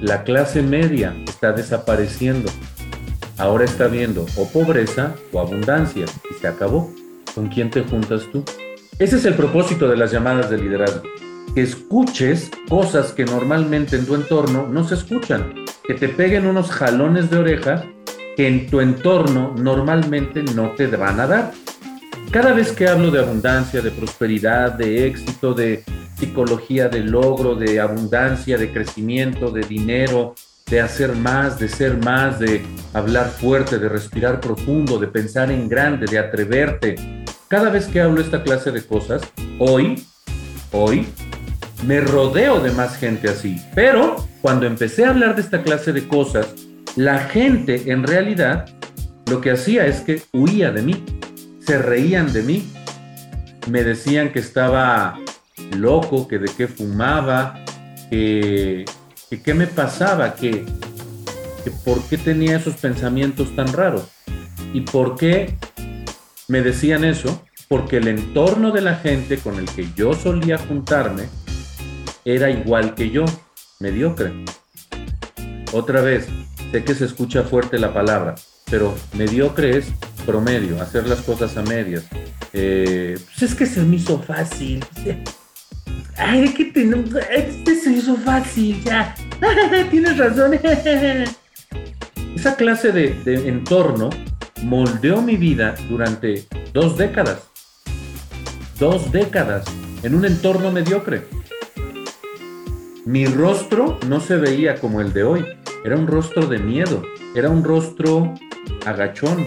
La 0.00 0.24
clase 0.24 0.62
media 0.62 1.16
está 1.26 1.52
desapareciendo. 1.52 2.50
Ahora 3.38 3.64
está 3.64 3.86
viendo 3.86 4.26
o 4.36 4.48
pobreza 4.48 5.14
o 5.32 5.40
abundancia 5.40 6.04
y 6.30 6.34
se 6.40 6.48
acabó. 6.48 6.90
¿con 7.36 7.48
quién 7.48 7.70
te 7.70 7.82
juntas 7.82 8.22
tú? 8.32 8.42
Ese 8.98 9.16
es 9.16 9.26
el 9.26 9.34
propósito 9.34 9.88
de 9.88 9.96
las 9.98 10.10
llamadas 10.10 10.48
de 10.48 10.56
liderazgo. 10.56 11.02
Que 11.54 11.60
escuches 11.60 12.50
cosas 12.68 13.12
que 13.12 13.26
normalmente 13.26 13.96
en 13.96 14.06
tu 14.06 14.14
entorno 14.14 14.66
no 14.66 14.88
se 14.88 14.94
escuchan. 14.94 15.52
Que 15.86 15.92
te 15.92 16.08
peguen 16.08 16.46
unos 16.46 16.70
jalones 16.70 17.30
de 17.30 17.36
oreja 17.36 17.84
que 18.36 18.46
en 18.46 18.66
tu 18.66 18.80
entorno 18.80 19.54
normalmente 19.56 20.42
no 20.42 20.72
te 20.72 20.86
van 20.88 21.18
a 21.20 21.26
dar. 21.26 21.52
Cada 22.30 22.52
vez 22.52 22.72
que 22.72 22.86
hablo 22.86 23.10
de 23.10 23.20
abundancia, 23.20 23.80
de 23.80 23.90
prosperidad, 23.90 24.72
de 24.72 25.06
éxito, 25.06 25.54
de 25.54 25.82
psicología 26.18 26.88
de 26.88 27.00
logro, 27.00 27.54
de 27.54 27.80
abundancia, 27.80 28.58
de 28.58 28.72
crecimiento, 28.72 29.50
de 29.50 29.62
dinero, 29.62 30.34
de 30.66 30.80
hacer 30.80 31.14
más, 31.14 31.58
de 31.58 31.68
ser 31.68 31.96
más, 31.98 32.38
de 32.38 32.62
hablar 32.92 33.30
fuerte, 33.30 33.78
de 33.78 33.88
respirar 33.88 34.40
profundo, 34.40 34.98
de 34.98 35.06
pensar 35.06 35.50
en 35.50 35.68
grande, 35.68 36.06
de 36.06 36.18
atreverte. 36.18 36.96
Cada 37.48 37.70
vez 37.70 37.86
que 37.86 38.00
hablo 38.00 38.20
esta 38.20 38.42
clase 38.42 38.72
de 38.72 38.84
cosas, 38.84 39.22
hoy, 39.58 40.04
hoy, 40.72 41.06
me 41.86 42.00
rodeo 42.00 42.60
de 42.60 42.72
más 42.72 42.96
gente 42.96 43.28
así. 43.28 43.62
Pero 43.74 44.16
cuando 44.42 44.66
empecé 44.66 45.04
a 45.04 45.10
hablar 45.10 45.36
de 45.36 45.42
esta 45.42 45.62
clase 45.62 45.92
de 45.92 46.08
cosas, 46.08 46.65
la 46.96 47.20
gente 47.20 47.92
en 47.92 48.02
realidad 48.02 48.66
lo 49.26 49.40
que 49.40 49.50
hacía 49.50 49.86
es 49.86 50.00
que 50.00 50.22
huía 50.32 50.72
de 50.72 50.82
mí, 50.82 51.04
se 51.60 51.78
reían 51.78 52.32
de 52.32 52.42
mí, 52.42 52.66
me 53.70 53.84
decían 53.84 54.32
que 54.32 54.38
estaba 54.38 55.18
loco, 55.76 56.26
que 56.26 56.38
de 56.38 56.50
qué 56.56 56.68
fumaba, 56.68 57.62
que, 58.10 58.84
qué 59.44 59.54
me 59.54 59.66
pasaba, 59.66 60.34
que, 60.34 60.64
por 61.84 62.02
qué 62.04 62.16
tenía 62.16 62.56
esos 62.56 62.76
pensamientos 62.76 63.54
tan 63.54 63.72
raros. 63.72 64.08
¿Y 64.72 64.82
por 64.82 65.16
qué 65.16 65.56
me 66.48 66.62
decían 66.62 67.04
eso? 67.04 67.42
Porque 67.68 67.96
el 67.96 68.08
entorno 68.08 68.70
de 68.70 68.80
la 68.80 68.94
gente 68.94 69.38
con 69.38 69.58
el 69.58 69.66
que 69.66 69.88
yo 69.96 70.12
solía 70.14 70.56
juntarme 70.56 71.24
era 72.24 72.48
igual 72.50 72.94
que 72.94 73.10
yo, 73.10 73.24
mediocre. 73.80 74.32
Otra 75.72 76.00
vez, 76.00 76.28
sé 76.72 76.84
que 76.84 76.94
se 76.94 77.04
escucha 77.04 77.42
fuerte 77.42 77.78
la 77.78 77.92
palabra, 77.92 78.34
pero 78.70 78.94
mediocre 79.14 79.76
es 79.76 79.86
promedio, 80.24 80.80
hacer 80.80 81.06
las 81.06 81.20
cosas 81.20 81.56
a 81.56 81.62
medias. 81.62 82.04
Eh, 82.52 83.18
pues 83.24 83.42
es 83.50 83.54
que 83.54 83.66
se 83.66 83.82
me 83.82 83.96
hizo 83.96 84.18
fácil. 84.20 84.84
Ay, 86.16 86.48
que 86.50 86.66
te, 86.66 86.88
este 87.30 87.74
se 87.76 87.90
hizo 87.92 88.16
fácil, 88.16 88.82
ya. 88.82 89.14
Tienes 89.90 90.16
razón. 90.16 90.54
Esa 92.34 92.56
clase 92.56 92.92
de, 92.92 93.14
de 93.24 93.48
entorno 93.48 94.10
moldeó 94.62 95.22
mi 95.22 95.36
vida 95.36 95.74
durante 95.88 96.44
dos 96.72 96.96
décadas. 96.96 97.42
Dos 98.78 99.10
décadas 99.12 99.64
en 100.02 100.14
un 100.14 100.24
entorno 100.24 100.70
mediocre. 100.70 101.26
Mi 103.04 103.26
rostro 103.26 103.98
no 104.08 104.20
se 104.20 104.36
veía 104.36 104.76
como 104.76 105.00
el 105.00 105.12
de 105.12 105.22
hoy. 105.24 105.46
Era 105.84 105.96
un 105.96 106.06
rostro 106.06 106.46
de 106.46 106.58
miedo. 106.58 107.02
Era 107.34 107.50
un 107.50 107.62
rostro 107.62 108.34
agachón. 108.84 109.46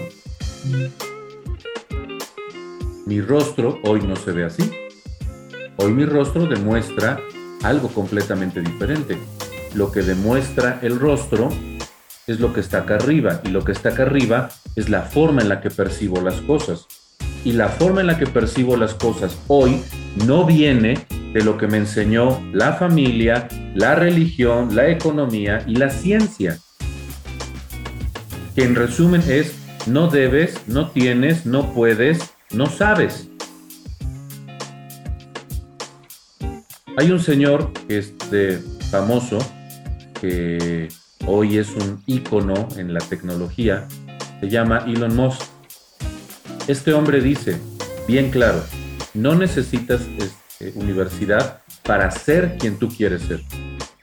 Mi 3.06 3.20
rostro 3.20 3.78
hoy 3.84 4.00
no 4.02 4.16
se 4.16 4.32
ve 4.32 4.44
así. 4.44 4.70
Hoy 5.76 5.92
mi 5.92 6.04
rostro 6.04 6.46
demuestra 6.46 7.20
algo 7.62 7.88
completamente 7.88 8.60
diferente. 8.60 9.18
Lo 9.74 9.90
que 9.92 10.02
demuestra 10.02 10.78
el 10.82 10.98
rostro 10.98 11.50
es 12.26 12.40
lo 12.40 12.52
que 12.52 12.60
está 12.60 12.78
acá 12.78 12.96
arriba 12.96 13.40
y 13.44 13.48
lo 13.48 13.64
que 13.64 13.72
está 13.72 13.90
acá 13.90 14.02
arriba 14.02 14.50
es 14.76 14.88
la 14.88 15.02
forma 15.02 15.42
en 15.42 15.48
la 15.48 15.60
que 15.60 15.70
percibo 15.70 16.20
las 16.20 16.40
cosas. 16.42 16.86
Y 17.44 17.52
la 17.52 17.68
forma 17.68 18.02
en 18.02 18.06
la 18.06 18.18
que 18.18 18.26
percibo 18.26 18.76
las 18.76 18.94
cosas 18.94 19.36
hoy 19.48 19.82
no 20.26 20.44
viene 20.44 21.06
de 21.32 21.44
lo 21.44 21.56
que 21.56 21.66
me 21.66 21.76
enseñó 21.76 22.40
la 22.52 22.72
familia, 22.72 23.48
la 23.74 23.94
religión, 23.94 24.74
la 24.74 24.88
economía 24.88 25.64
y 25.66 25.76
la 25.76 25.90
ciencia. 25.90 26.58
Que 28.54 28.64
en 28.64 28.74
resumen 28.74 29.22
es 29.28 29.54
no 29.86 30.08
debes, 30.08 30.66
no 30.66 30.90
tienes, 30.90 31.46
no 31.46 31.72
puedes, 31.72 32.34
no 32.52 32.66
sabes. 32.66 33.28
Hay 36.96 37.10
un 37.10 37.20
señor 37.20 37.72
que 37.88 37.98
es 37.98 38.14
famoso, 38.90 39.38
que 40.20 40.88
hoy 41.26 41.58
es 41.58 41.70
un 41.70 42.02
ícono 42.06 42.68
en 42.76 42.92
la 42.92 43.00
tecnología, 43.00 43.86
se 44.40 44.48
llama 44.48 44.84
Elon 44.86 45.16
Musk. 45.16 45.42
Este 46.66 46.92
hombre 46.92 47.20
dice, 47.20 47.56
bien 48.06 48.30
claro, 48.30 48.62
no 49.14 49.34
necesitas 49.34 50.02
este, 50.18 50.39
universidad 50.74 51.62
para 51.82 52.10
ser 52.10 52.56
quien 52.58 52.78
tú 52.78 52.88
quieres 52.88 53.22
ser. 53.22 53.40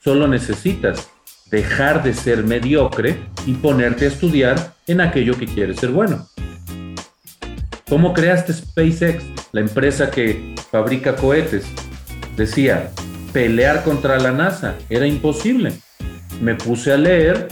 Solo 0.04 0.28
necesitas 0.28 1.10
dejar 1.52 2.04
de 2.04 2.14
ser 2.14 2.44
mediocre 2.44 3.18
y 3.46 3.54
ponerte 3.54 4.06
a 4.06 4.08
estudiar 4.10 4.74
en 4.88 5.02
aquello 5.02 5.38
que 5.38 5.46
quieres 5.46 5.78
ser 5.78 5.92
bueno. 5.92 6.28
¿Cómo 7.90 8.14
creaste 8.14 8.54
SpaceX, 8.54 9.24
la 9.54 9.62
empresa 9.62 10.12
que 10.12 10.56
fabrica 10.72 11.16
cohetes? 11.16 11.66
decía, 12.36 12.92
pelear 13.34 13.84
contra 13.84 14.20
la 14.20 14.32
NASA 14.32 14.76
era 14.90 15.08
imposible. 15.08 15.74
Me 16.42 16.56
puse 16.56 16.94
a 16.94 16.98
leer, 16.98 17.48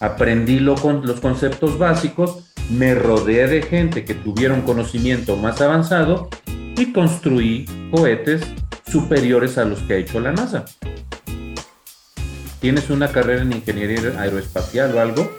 aprendí 0.00 0.64
con, 0.80 1.04
los 1.04 1.20
conceptos 1.20 1.78
básicos, 1.78 2.44
me 2.70 2.94
rodeé 2.94 3.48
de 3.48 3.62
gente 3.62 4.04
que 4.04 4.14
tuviera 4.14 4.54
un 4.54 4.62
conocimiento 4.62 5.36
más 5.36 5.60
avanzado 5.60 6.28
y 6.76 6.92
construí 6.92 7.66
cohetes 7.90 8.42
superiores 8.90 9.58
a 9.58 9.64
los 9.64 9.80
que 9.80 9.94
ha 9.94 9.96
hecho 9.96 10.20
la 10.20 10.32
NASA. 10.32 10.64
¿Tienes 12.60 12.88
una 12.90 13.08
carrera 13.08 13.42
en 13.42 13.52
ingeniería 13.52 14.20
aeroespacial 14.20 14.94
o 14.94 15.00
algo? 15.00 15.30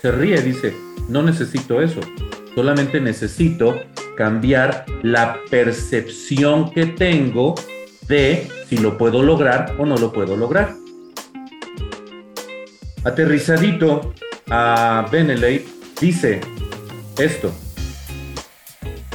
Se 0.00 0.10
ríe, 0.10 0.40
dice, 0.40 0.74
no 1.08 1.22
necesito 1.22 1.80
eso, 1.80 2.00
solamente 2.54 3.00
necesito 3.00 3.80
cambiar 4.16 4.86
la 5.02 5.38
percepción 5.50 6.70
que 6.70 6.86
tengo 6.86 7.54
de 8.08 8.48
si 8.68 8.78
lo 8.78 8.96
puedo 8.96 9.22
lograr 9.22 9.74
o 9.78 9.86
no 9.86 9.96
lo 9.96 10.12
puedo 10.12 10.36
lograr. 10.36 10.74
Aterrizadito 13.04 14.14
a 14.48 15.06
Benelete 15.10 15.66
dice 16.00 16.40
esto. 17.18 17.52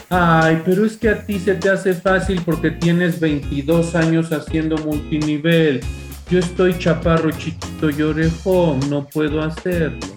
Ay, 0.10 0.63
pero 0.65 0.86
es 0.86 0.98
que 0.98 1.10
a 1.10 1.24
ti 1.24 1.38
se 1.38 1.54
te 1.54 1.69
hace 1.69 1.93
fácil 1.93 2.41
porque 2.43 2.72
tienes 2.72 3.19
22 3.19 3.93
años 3.93 4.32
haciendo 4.32 4.76
multinivel. 4.78 5.82
Yo 6.32 6.39
estoy 6.39 6.78
chaparro, 6.80 7.30
chiquito 7.32 7.91
y 7.91 8.02
orejón, 8.02 8.80
no 8.89 9.06
puedo 9.08 9.41
hacerlo. 9.43 10.08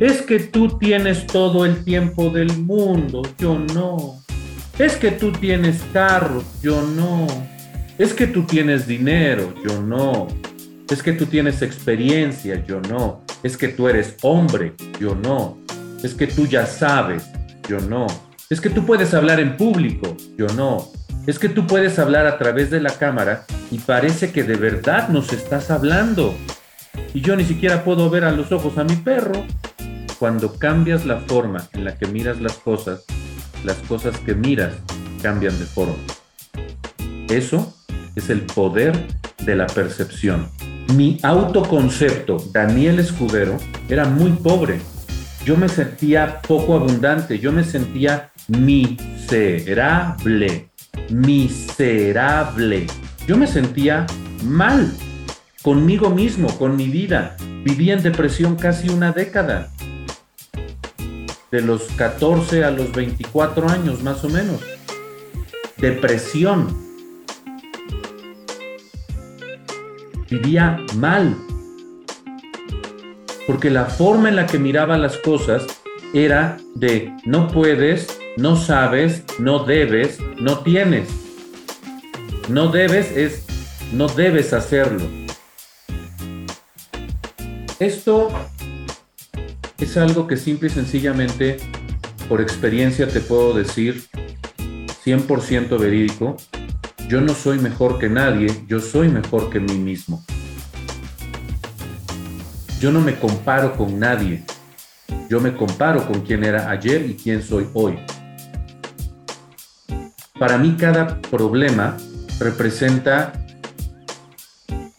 Es 0.00 0.22
que 0.22 0.40
tú 0.40 0.78
tienes 0.78 1.26
todo 1.26 1.66
el 1.66 1.84
tiempo 1.84 2.30
del 2.30 2.56
mundo, 2.56 3.22
yo 3.38 3.58
no. 3.58 4.22
Es 4.78 4.96
que 4.96 5.10
tú 5.10 5.30
tienes 5.32 5.80
carro, 5.92 6.42
yo 6.62 6.82
no. 6.82 7.26
Es 7.98 8.14
que 8.14 8.26
tú 8.26 8.44
tienes 8.44 8.86
dinero, 8.86 9.54
yo 9.66 9.80
no. 9.80 10.26
Es 10.90 11.02
que 11.02 11.12
tú 11.12 11.26
tienes 11.26 11.60
experiencia, 11.62 12.64
yo 12.66 12.80
no. 12.80 13.22
Es 13.42 13.56
que 13.56 13.68
tú 13.68 13.88
eres 13.88 14.16
hombre, 14.22 14.74
yo 15.00 15.14
no. 15.14 15.58
Es 16.02 16.14
que 16.14 16.26
tú 16.26 16.46
ya 16.46 16.66
sabes, 16.66 17.24
yo 17.68 17.80
no. 17.80 18.06
Es 18.48 18.60
que 18.60 18.70
tú 18.70 18.86
puedes 18.86 19.12
hablar 19.12 19.40
en 19.40 19.56
público, 19.56 20.16
yo 20.38 20.46
no. 20.54 20.86
Es 21.26 21.40
que 21.40 21.48
tú 21.48 21.66
puedes 21.66 21.98
hablar 21.98 22.26
a 22.26 22.38
través 22.38 22.70
de 22.70 22.80
la 22.80 22.96
cámara 22.96 23.44
y 23.72 23.78
parece 23.78 24.30
que 24.30 24.44
de 24.44 24.54
verdad 24.54 25.08
nos 25.08 25.32
estás 25.32 25.72
hablando. 25.72 26.32
Y 27.12 27.22
yo 27.22 27.34
ni 27.34 27.44
siquiera 27.44 27.82
puedo 27.82 28.08
ver 28.08 28.22
a 28.22 28.30
los 28.30 28.52
ojos 28.52 28.78
a 28.78 28.84
mi 28.84 28.94
perro. 28.94 29.44
Cuando 30.20 30.54
cambias 30.60 31.04
la 31.04 31.16
forma 31.18 31.66
en 31.72 31.84
la 31.84 31.98
que 31.98 32.06
miras 32.06 32.40
las 32.40 32.52
cosas, 32.52 33.04
las 33.64 33.78
cosas 33.78 34.16
que 34.20 34.36
miras 34.36 34.74
cambian 35.20 35.58
de 35.58 35.64
forma. 35.64 35.96
Eso 37.28 37.74
es 38.14 38.30
el 38.30 38.42
poder 38.42 39.08
de 39.44 39.56
la 39.56 39.66
percepción. 39.66 40.48
Mi 40.94 41.18
autoconcepto, 41.24 42.36
Daniel 42.52 43.00
Escudero, 43.00 43.58
era 43.88 44.04
muy 44.04 44.30
pobre. 44.30 44.80
Yo 45.44 45.56
me 45.56 45.68
sentía 45.68 46.40
poco 46.42 46.76
abundante, 46.76 47.40
yo 47.40 47.50
me 47.50 47.64
sentía 47.64 48.30
miserable, 48.48 50.08
miserable. 51.10 52.86
Yo 53.26 53.36
me 53.36 53.46
sentía 53.46 54.06
mal 54.44 54.92
conmigo 55.62 56.10
mismo, 56.10 56.48
con 56.58 56.76
mi 56.76 56.88
vida. 56.88 57.36
Viví 57.64 57.90
en 57.90 58.02
depresión 58.02 58.56
casi 58.56 58.88
una 58.88 59.12
década, 59.12 59.70
de 61.50 61.60
los 61.60 61.82
14 61.96 62.64
a 62.64 62.70
los 62.70 62.92
24 62.92 63.68
años 63.68 64.02
más 64.02 64.22
o 64.24 64.28
menos. 64.28 64.60
Depresión, 65.78 66.68
vivía 70.30 70.80
mal. 70.96 71.36
Porque 73.46 73.70
la 73.70 73.86
forma 73.86 74.28
en 74.28 74.36
la 74.36 74.46
que 74.46 74.58
miraba 74.58 74.98
las 74.98 75.16
cosas 75.18 75.66
era 76.12 76.56
de 76.74 77.12
no 77.24 77.48
puedes, 77.48 78.18
no 78.36 78.54
sabes, 78.56 79.24
no 79.38 79.64
debes, 79.64 80.18
no 80.38 80.58
tienes. 80.58 81.08
No 82.48 82.68
debes 82.68 83.10
es, 83.16 83.44
no 83.92 84.08
debes 84.08 84.52
hacerlo. 84.52 85.04
Esto 87.78 88.28
es 89.78 89.96
algo 89.96 90.26
que 90.26 90.36
simple 90.36 90.68
y 90.68 90.70
sencillamente, 90.70 91.56
por 92.28 92.40
experiencia 92.40 93.08
te 93.08 93.20
puedo 93.20 93.54
decir, 93.54 94.04
100% 95.04 95.78
verídico, 95.78 96.36
yo 97.08 97.20
no 97.20 97.34
soy 97.34 97.58
mejor 97.58 97.98
que 97.98 98.08
nadie, 98.08 98.48
yo 98.66 98.80
soy 98.80 99.08
mejor 99.08 99.50
que 99.50 99.60
mí 99.60 99.78
mismo. 99.78 100.24
Yo 102.80 102.92
no 102.92 103.00
me 103.00 103.16
comparo 103.18 103.76
con 103.76 103.98
nadie, 103.98 104.42
yo 105.30 105.40
me 105.40 105.54
comparo 105.54 106.06
con 106.06 106.20
quién 106.20 106.44
era 106.44 106.70
ayer 106.70 107.06
y 107.06 107.14
quién 107.14 107.42
soy 107.42 107.66
hoy. 107.72 107.98
Para 110.38 110.58
mí 110.58 110.76
cada 110.78 111.18
problema 111.22 111.96
representa 112.38 113.32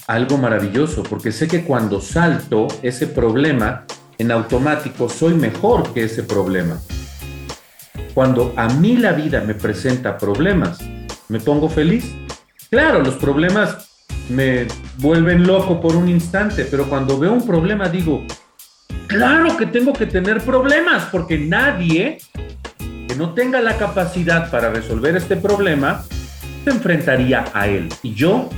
algo 0.08 0.38
maravilloso, 0.39 1.04
porque 1.04 1.32
sé 1.32 1.47
que 1.47 1.63
cuando 1.63 2.02
salto 2.02 2.67
ese 2.82 3.06
problema, 3.06 3.86
en 4.17 4.32
automático 4.32 5.10
soy 5.10 5.36
mejor 5.36 5.93
que 5.93 6.06
ese 6.06 6.23
problema. 6.23 6.80
Cuando 8.15 8.52
a 8.56 8.67
mí 8.67 8.97
la 8.97 9.12
vida 9.12 9.41
me 9.41 9.54
presenta 9.54 10.17
problemas, 10.17 10.80
me 11.30 11.39
pongo 11.39 11.69
feliz. 11.69 12.15
Claro, 12.71 13.04
los 13.04 13.13
problemas 13.15 13.89
me 14.30 14.65
vuelven 14.97 15.45
loco 15.45 15.80
por 15.80 15.95
un 15.95 16.10
instante, 16.10 16.65
pero 16.65 16.89
cuando 16.89 17.19
veo 17.19 17.32
un 17.32 17.45
problema 17.45 17.89
digo, 17.89 18.26
claro 19.06 19.56
que 19.56 19.67
tengo 19.67 19.93
que 19.93 20.08
tener 20.08 20.41
problemas, 20.41 21.06
porque 21.12 21.38
nadie 21.38 22.17
no 23.17 23.34
tenga 23.34 23.62
la 23.62 23.77
capacidad 23.77 24.51
para 24.51 24.69
resolver 24.69 25.15
este 25.15 25.36
problema 25.36 26.03
se 26.63 26.69
enfrentaría 26.69 27.45
a 27.53 27.67
él. 27.67 27.89
Y 28.03 28.13
yo, 28.13 28.49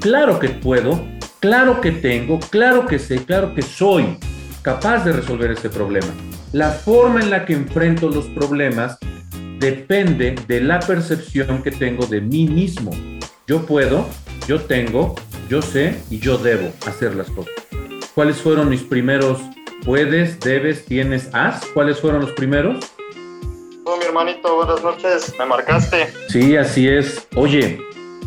claro 0.00 0.38
que 0.38 0.48
puedo, 0.48 1.04
claro 1.40 1.80
que 1.80 1.92
tengo, 1.92 2.40
claro 2.40 2.86
que 2.86 2.98
sé, 2.98 3.24
claro 3.24 3.54
que 3.54 3.62
soy 3.62 4.18
capaz 4.62 5.04
de 5.04 5.12
resolver 5.12 5.50
ese 5.50 5.68
problema. 5.68 6.08
La 6.52 6.70
forma 6.70 7.20
en 7.20 7.30
la 7.30 7.44
que 7.44 7.52
enfrento 7.52 8.08
los 8.08 8.26
problemas 8.26 8.98
depende 9.58 10.34
de 10.46 10.60
la 10.62 10.80
percepción 10.80 11.62
que 11.62 11.70
tengo 11.70 12.06
de 12.06 12.20
mí 12.20 12.48
mismo. 12.48 12.90
Yo 13.46 13.66
puedo, 13.66 14.08
yo 14.46 14.60
tengo, 14.62 15.14
yo 15.48 15.60
sé 15.60 16.00
y 16.10 16.18
yo 16.18 16.38
debo 16.38 16.72
hacer 16.86 17.14
las 17.14 17.28
cosas. 17.30 17.52
¿Cuáles 18.14 18.38
fueron 18.38 18.70
mis 18.70 18.82
primeros 18.82 19.38
puedes, 19.84 20.40
debes, 20.40 20.84
tienes, 20.86 21.28
haz? 21.32 21.64
¿Cuáles 21.74 22.00
fueron 22.00 22.22
los 22.22 22.32
primeros? 22.32 22.78
Mi 23.96 24.04
hermanito, 24.04 24.54
buenas 24.54 24.82
noches. 24.82 25.32
¿Me 25.38 25.46
marcaste? 25.46 26.12
Sí, 26.28 26.56
así 26.56 26.86
es. 26.86 27.26
Oye, 27.34 27.80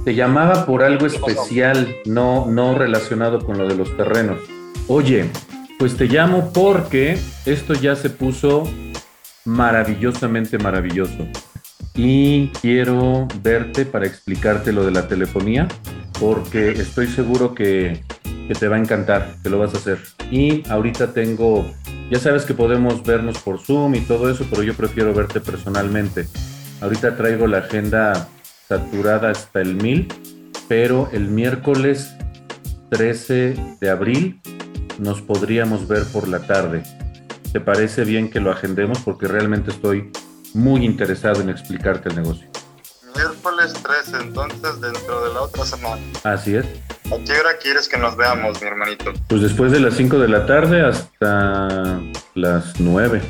te 0.03 0.15
llamaba 0.15 0.65
por 0.65 0.81
algo 0.81 1.05
especial, 1.05 1.95
no, 2.05 2.47
no 2.47 2.73
relacionado 2.73 3.45
con 3.45 3.59
lo 3.59 3.67
de 3.67 3.75
los 3.75 3.95
terrenos. 3.95 4.39
Oye, 4.87 5.29
pues 5.77 5.97
te 5.97 6.05
llamo 6.05 6.51
porque 6.51 7.19
esto 7.45 7.75
ya 7.75 7.95
se 7.95 8.09
puso 8.09 8.67
maravillosamente 9.45 10.57
maravilloso. 10.57 11.27
Y 11.93 12.47
quiero 12.61 13.27
verte 13.43 13.85
para 13.85 14.07
explicarte 14.07 14.71
lo 14.71 14.83
de 14.83 14.91
la 14.91 15.07
telefonía, 15.07 15.67
porque 16.19 16.71
estoy 16.71 17.05
seguro 17.05 17.53
que, 17.53 18.01
que, 18.47 18.55
te 18.55 18.67
va 18.67 18.77
a 18.77 18.79
encantar, 18.79 19.35
que 19.43 19.49
lo 19.49 19.59
vas 19.59 19.75
a 19.75 19.77
hacer. 19.77 19.99
Y 20.31 20.63
ahorita 20.69 21.13
tengo, 21.13 21.71
ya 22.11 22.19
sabes 22.19 22.43
que 22.43 22.53
podemos 22.53 23.03
vernos 23.03 23.37
por 23.37 23.57
Zoom 23.59 23.95
y 23.95 24.01
todo 24.01 24.29
eso, 24.29 24.45
pero 24.49 24.63
yo 24.63 24.73
prefiero 24.73 25.13
verte 25.13 25.39
personalmente. 25.39 26.27
Ahorita 26.81 27.15
traigo 27.15 27.47
la 27.47 27.59
agenda 27.59 28.27
saturada 28.67 29.29
hasta 29.29 29.61
el 29.61 29.75
1000, 29.75 30.09
pero 30.67 31.07
el 31.13 31.29
miércoles 31.29 32.11
13 32.89 33.77
de 33.79 33.89
abril 33.89 34.41
nos 34.99 35.21
podríamos 35.21 35.87
ver 35.87 36.03
por 36.03 36.27
la 36.27 36.39
tarde. 36.39 36.83
¿Te 37.53 37.61
parece 37.61 38.03
bien 38.03 38.29
que 38.29 38.41
lo 38.41 38.51
agendemos? 38.51 38.99
Porque 38.99 39.29
realmente 39.29 39.71
estoy 39.71 40.11
muy 40.53 40.83
interesado 40.83 41.39
en 41.39 41.49
explicarte 41.49 42.09
el 42.09 42.17
negocio. 42.17 42.49
Miércoles 43.15 43.73
13, 43.73 44.17
entonces 44.17 44.81
dentro 44.81 45.27
de 45.27 45.33
la 45.33 45.43
otra 45.43 45.65
semana. 45.65 46.01
Así 46.25 46.55
es. 46.55 46.65
¿A 47.11 47.23
qué 47.25 47.33
hora 47.33 47.57
quieres 47.61 47.89
que 47.89 47.97
nos 47.97 48.15
veamos, 48.15 48.61
mi 48.61 48.67
hermanito? 48.67 49.11
Pues 49.27 49.41
después 49.41 49.73
de 49.73 49.81
las 49.81 49.95
5 49.95 50.17
de 50.17 50.29
la 50.29 50.45
tarde 50.45 50.81
hasta 50.81 51.99
las 52.35 52.79
9. 52.79 53.21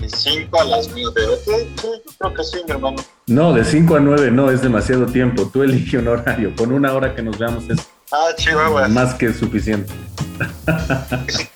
¿De 0.00 0.08
5 0.08 0.60
a 0.60 0.64
las 0.64 0.88
9? 0.88 1.12
Sí, 1.44 1.52
yo 1.80 2.12
creo 2.18 2.34
que 2.34 2.42
sí, 2.42 2.56
mi 2.66 2.72
hermano. 2.72 2.96
No, 3.28 3.52
de 3.52 3.64
5 3.64 3.94
a 3.94 4.00
9 4.00 4.32
no, 4.32 4.50
es 4.50 4.62
demasiado 4.62 5.06
tiempo. 5.06 5.48
Tú 5.52 5.62
elige 5.62 5.98
un 5.98 6.08
horario. 6.08 6.56
Con 6.56 6.72
una 6.72 6.92
hora 6.92 7.14
que 7.14 7.22
nos 7.22 7.38
veamos 7.38 7.62
es 7.70 7.78
ah, 8.10 8.30
chihuahua. 8.36 8.88
más 8.88 9.14
que 9.14 9.32
suficiente. 9.32 9.92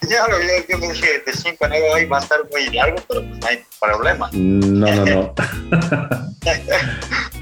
ya 0.09 0.29
lo 0.29 0.38
yo 0.68 0.79
dije 0.79 1.25
de 1.27 1.33
5 1.33 1.64
a 1.64 1.68
9 1.68 1.85
hoy 1.92 2.05
va 2.05 2.18
a 2.18 2.21
estar 2.21 2.38
muy 2.53 2.71
largo, 2.71 2.99
pero 3.09 3.27
pues 3.27 3.40
no 3.40 3.47
hay 3.49 3.64
problema. 3.81 4.31
No, 4.33 4.94
no, 4.94 5.05
no. 5.05 5.35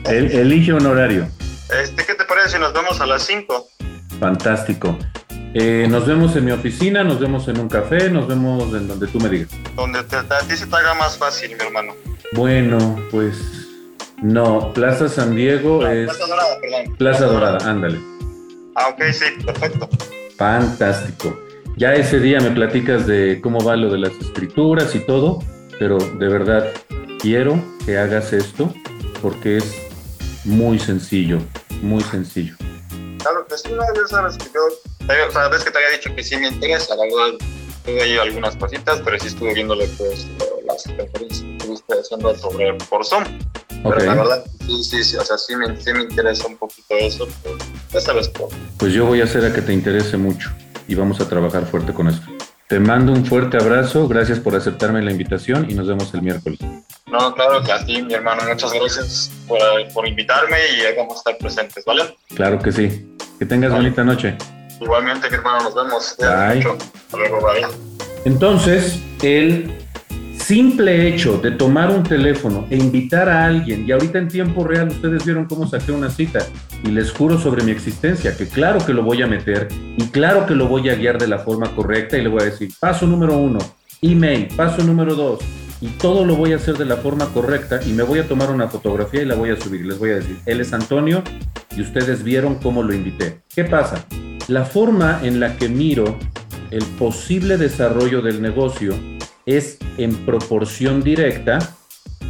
El, 0.11 0.33
elige 0.33 0.73
un 0.73 0.87
horario. 0.87 1.29
Este, 1.83 2.07
¿Qué 2.07 2.15
te 2.15 2.25
parece 2.25 2.51
si 2.51 2.59
nos 2.59 2.73
vemos 2.73 2.99
a 2.99 3.07
las 3.07 3.23
5? 3.25 3.69
Fantástico. 4.21 4.99
Eh, 5.55 5.87
nos 5.89 6.07
vemos 6.07 6.37
en 6.37 6.45
mi 6.45 6.51
oficina, 6.53 7.03
nos 7.03 7.19
vemos 7.19 7.49
en 7.49 7.59
un 7.59 7.69
café, 7.69 8.11
nos 8.11 8.29
vemos 8.29 8.75
en 8.75 8.89
donde 8.89 9.07
tú 9.07 9.19
me 9.21 9.29
digas. 9.29 9.49
Donde 9.75 10.03
te, 10.05 10.17
a 10.17 10.41
ti 10.47 10.57
se 10.57 10.67
te 10.67 10.77
haga 10.77 10.95
más 10.95 11.17
fácil, 11.17 11.57
mi 11.57 11.65
hermano. 11.65 11.95
Bueno, 12.33 13.01
pues 13.11 13.67
no, 14.23 14.73
Plaza 14.73 15.09
San 15.09 15.35
Diego 15.35 15.81
No, 15.83 15.91
es... 15.91 16.09
Plaza 16.09 16.27
Dorada, 16.27 16.61
perdón. 16.61 16.97
Plaza 16.97 17.27
Dorada, 17.27 17.71
ándale. 17.71 17.99
Ah, 18.75 18.89
ok, 18.91 19.03
sí, 19.13 19.25
perfecto. 19.45 19.89
Fantástico. 20.37 21.39
Ya 21.77 21.95
ese 21.95 22.21
día 22.21 22.41
me 22.41 22.51
platicas 22.51 23.07
de 23.07 23.41
cómo 23.43 23.63
va 23.63 23.77
lo 23.77 23.91
de 23.91 23.99
las 23.99 24.13
escrituras 24.13 24.95
y 24.95 25.01
todo, 25.01 25.43
pero 25.79 25.99
de 25.99 26.29
verdad 26.29 26.67
quiero 27.21 27.63
que 27.85 27.99
hagas 27.99 28.33
esto 28.33 28.75
porque 29.23 29.59
es 29.59 29.75
muy 30.45 30.79
sencillo, 30.79 31.39
muy 31.83 32.03
sencillo. 32.03 32.57
Claro 33.27 33.45
que 33.45 33.59
sí, 33.59 33.69
no, 33.73 33.83
ya 33.83 34.07
sabes 34.07 34.37
que 34.37 34.45
yo, 34.55 35.13
eh, 35.13 35.29
sabes 35.33 35.65
que 35.65 35.73
te 35.73 35.79
había 35.79 35.99
dicho 35.99 36.15
que 36.15 36.23
sí 36.23 36.37
me 36.37 36.47
interesa, 36.47 36.95
la 36.95 37.03
verdad, 37.03 37.39
tuve 37.85 38.01
ahí 38.01 38.19
algunas 38.19 38.55
cositas, 38.55 39.01
pero 39.05 39.19
sí 39.19 39.27
estuve 39.27 39.53
viendo 39.53 39.75
lo 39.75 39.81
que 39.81 40.13
es, 40.13 40.27
eh, 40.27 40.65
las 40.65 40.85
conferencias 40.85 41.41
que 41.41 41.57
estuviste 41.57 41.95
haciendo 42.01 42.37
sobre 42.37 42.75
por 42.89 43.05
Zoom. 43.05 43.25
Pero 43.83 43.99
la 43.99 44.15
verdad, 44.15 44.45
sí, 44.65 44.85
sí, 44.85 45.03
sí, 45.03 45.17
o 45.17 45.25
sea, 45.25 45.37
sí 45.39 45.57
me, 45.57 45.81
sí 45.81 45.93
me 45.93 46.03
interesa 46.03 46.47
un 46.47 46.57
poquito 46.57 46.95
eso, 47.01 47.27
pero 47.43 47.57
ya 47.93 48.01
sabes 48.01 48.29
por. 48.29 48.49
pues 48.79 48.93
yo 48.93 49.07
voy 49.07 49.21
a 49.21 49.25
hacer 49.25 49.45
a 49.45 49.53
que 49.53 49.63
te 49.63 49.73
interese 49.73 50.17
mucho 50.17 50.51
y 50.87 50.95
vamos 50.95 51.21
a 51.21 51.29
trabajar 51.29 51.67
fuerte 51.67 51.93
con 51.93 52.07
esto. 52.07 52.29
Te 52.69 52.79
mando 52.79 53.11
un 53.11 53.27
fuerte 53.27 53.57
abrazo, 53.57 54.07
gracias 54.07 54.39
por 54.39 54.55
aceptarme 54.55 55.03
la 55.03 55.11
invitación 55.11 55.69
y 55.69 55.75
nos 55.75 55.89
vemos 55.89 56.15
el 56.15 56.23
miércoles. 56.23 56.61
No, 57.19 57.35
claro 57.35 57.63
que 57.63 57.73
a 57.73 57.85
ti, 57.85 58.03
mi 58.03 58.13
hermano, 58.13 58.43
muchas 58.47 58.73
gracias 58.73 59.31
por, 59.49 59.59
por 59.95 60.07
invitarme 60.07 60.57
y 60.77 60.81
ahí 60.83 60.95
vamos 60.97 61.15
a 61.15 61.19
estar 61.19 61.39
presentes, 61.39 61.85
¿vale? 61.85 62.15
Claro 62.35 62.59
que 62.59 62.73
sí. 62.73 63.17
Que 63.39 63.47
tengas 63.47 63.71
Vale. 63.71 63.85
bonita 63.85 64.05
noche. 64.05 64.37
Igualmente, 64.81 65.29
mi 65.31 65.37
hermano, 65.37 65.65
nos 65.65 65.75
vemos. 65.75 66.17
Bye. 66.19 66.29
Hasta 66.29 67.17
luego, 67.17 67.41
bye. 67.41 67.67
Entonces, 68.25 68.99
el 69.23 69.73
simple 70.39 71.09
hecho 71.09 71.39
de 71.39 71.53
tomar 71.53 71.91
un 71.91 72.03
teléfono 72.03 72.67
e 72.71 72.77
invitar 72.77 73.29
a 73.29 73.47
alguien, 73.47 73.87
y 73.87 73.93
ahorita 73.93 74.19
en 74.19 74.29
tiempo 74.29 74.65
real 74.65 74.89
ustedes 74.89 75.25
vieron 75.25 75.47
cómo 75.47 75.67
saqué 75.67 75.93
una 75.93 76.11
cita, 76.11 76.47
y 76.85 76.89
les 76.89 77.13
juro 77.13 77.39
sobre 77.39 77.65
mi 77.65 77.73
existencia, 77.73 78.37
que 78.37 78.47
claro 78.49 78.85
que 78.85 78.93
lo 78.93 79.03
voy 79.03 79.23
a 79.23 79.27
meter, 79.27 79.69
y 79.97 80.05
claro 80.09 80.47
que 80.47 80.55
lo 80.55 80.69
voy 80.69 80.89
a 80.91 80.95
guiar 80.95 81.19
de 81.19 81.29
la 81.29 81.39
forma 81.39 81.75
correcta, 81.75 82.17
y 82.17 82.23
le 82.23 82.29
voy 82.29 82.43
a 82.43 82.45
decir, 82.47 82.71
paso 82.79 83.07
número 83.07 83.37
uno, 83.37 83.59
email, 84.03 84.49
paso 84.55 84.83
número 84.85 85.15
dos, 85.15 85.41
y 85.81 85.89
todo 85.89 86.25
lo 86.25 86.37
voy 86.37 86.53
a 86.53 86.57
hacer 86.57 86.77
de 86.77 86.85
la 86.85 86.97
forma 86.97 87.27
correcta, 87.33 87.81
y 87.85 87.93
me 87.93 88.03
voy 88.03 88.19
a 88.19 88.29
tomar 88.29 88.51
una 88.51 88.69
fotografía 88.69 89.23
y 89.23 89.27
la 89.27 89.35
voy 89.35 89.51
a 89.51 89.61
subir, 89.61 89.85
les 89.85 89.99
voy 89.99 90.11
a 90.11 90.17
decir, 90.17 90.39
él 90.47 90.61
es 90.61 90.73
Antonio, 90.73 91.23
y 91.77 91.83
ustedes 91.83 92.23
vieron 92.23 92.57
cómo 92.57 92.83
lo 92.83 92.95
invité. 92.95 93.43
¿Qué 93.55 93.65
pasa? 93.65 94.05
La 94.49 94.65
forma 94.65 95.21
en 95.23 95.41
la 95.41 95.57
que 95.57 95.69
miro 95.69 96.19
el 96.71 96.85
posible 96.99 97.57
desarrollo 97.59 98.23
del 98.23 98.41
negocio 98.41 98.95
es 99.45 99.79
en 99.99 100.15
proporción 100.25 101.03
directa 101.03 101.59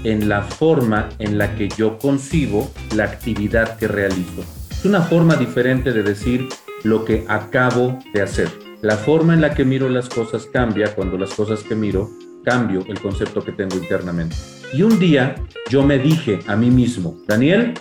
en 0.05 0.29
la 0.29 0.43
forma 0.43 1.09
en 1.19 1.39
la 1.39 1.55
que 1.57 1.69
yo 1.69 1.99
concibo 1.99 2.71
la 2.95 3.05
actividad 3.05 3.77
que 3.77 3.89
realizo. 3.89 4.45
Es 4.71 4.85
una 4.85 5.03
forma 5.03 5.37
diferente 5.37 5.93
de 5.93 6.03
decir 6.03 6.49
lo 6.85 7.05
que 7.05 7.25
acabo 7.29 7.99
de 8.13 8.23
hacer. 8.23 8.49
La 8.83 8.97
forma 8.97 9.35
en 9.35 9.41
la 9.41 9.55
que 9.55 9.65
miro 9.65 9.89
las 9.89 10.09
cosas 10.09 10.47
cambia 10.47 10.95
cuando 10.95 11.17
las 11.17 11.33
cosas 11.35 11.63
que 11.63 11.75
miro 11.75 12.11
cambio 12.47 12.85
el 12.89 13.01
concepto 13.01 13.45
que 13.45 13.51
tengo 13.53 13.77
internamente. 13.77 14.37
Y 14.73 14.83
un 14.83 14.99
día 15.01 15.35
yo 15.69 15.83
me 15.83 15.99
dije 15.99 16.39
a 16.47 16.55
mí 16.57 16.71
mismo, 16.71 17.19
Daniel, 17.27 17.75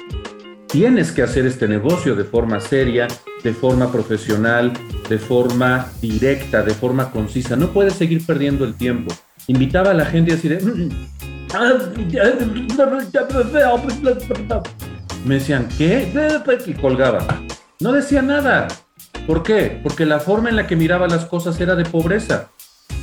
tienes 0.67 1.11
que 1.11 1.21
hacer 1.21 1.45
este 1.45 1.67
negocio 1.67 2.15
de 2.15 2.23
forma 2.23 2.59
seria, 2.59 3.07
de 3.43 3.53
forma 3.53 3.91
profesional, 3.91 4.73
de 5.07 5.19
forma 5.19 5.87
directa, 6.01 6.63
de 6.63 6.73
forma 6.73 7.11
concisa. 7.11 7.55
No 7.55 7.69
puedes 7.69 7.93
seguir 7.93 8.25
perdiendo 8.25 8.65
el 8.65 8.73
tiempo. 8.73 9.13
Invitaba 9.47 9.91
a 9.91 9.93
la 9.93 10.05
gente 10.05 10.31
y 10.31 10.35
decir, 10.35 10.59
"Mm, 10.63 10.89
Me 15.25 15.35
decían, 15.35 15.69
¿qué? 15.77 16.11
Y 16.65 16.73
colgaba. 16.73 17.25
No 17.79 17.91
decía 17.91 18.23
nada. 18.23 18.67
¿Por 19.27 19.43
qué? 19.43 19.79
Porque 19.83 20.05
la 20.05 20.19
forma 20.19 20.49
en 20.49 20.55
la 20.55 20.65
que 20.65 20.75
miraba 20.75 21.07
las 21.07 21.25
cosas 21.25 21.59
era 21.61 21.75
de 21.75 21.85
pobreza. 21.85 22.49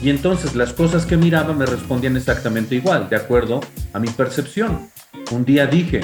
Y 0.03 0.11
entonces 0.11 0.57
las 0.57 0.73
cosas 0.73 1.07
que 1.07 1.17
miraba 1.17 1.55
me 1.55 1.65
respondían 1.65 2.17
exactamente 2.17 2.75
igual, 2.75 3.09
de 3.09 3.15
acuerdo 3.15 3.61
a 3.93 4.01
mi 4.01 4.09
percepción. 4.09 4.91
Un 5.31 5.45
día 5.45 5.67
dije, 5.67 6.01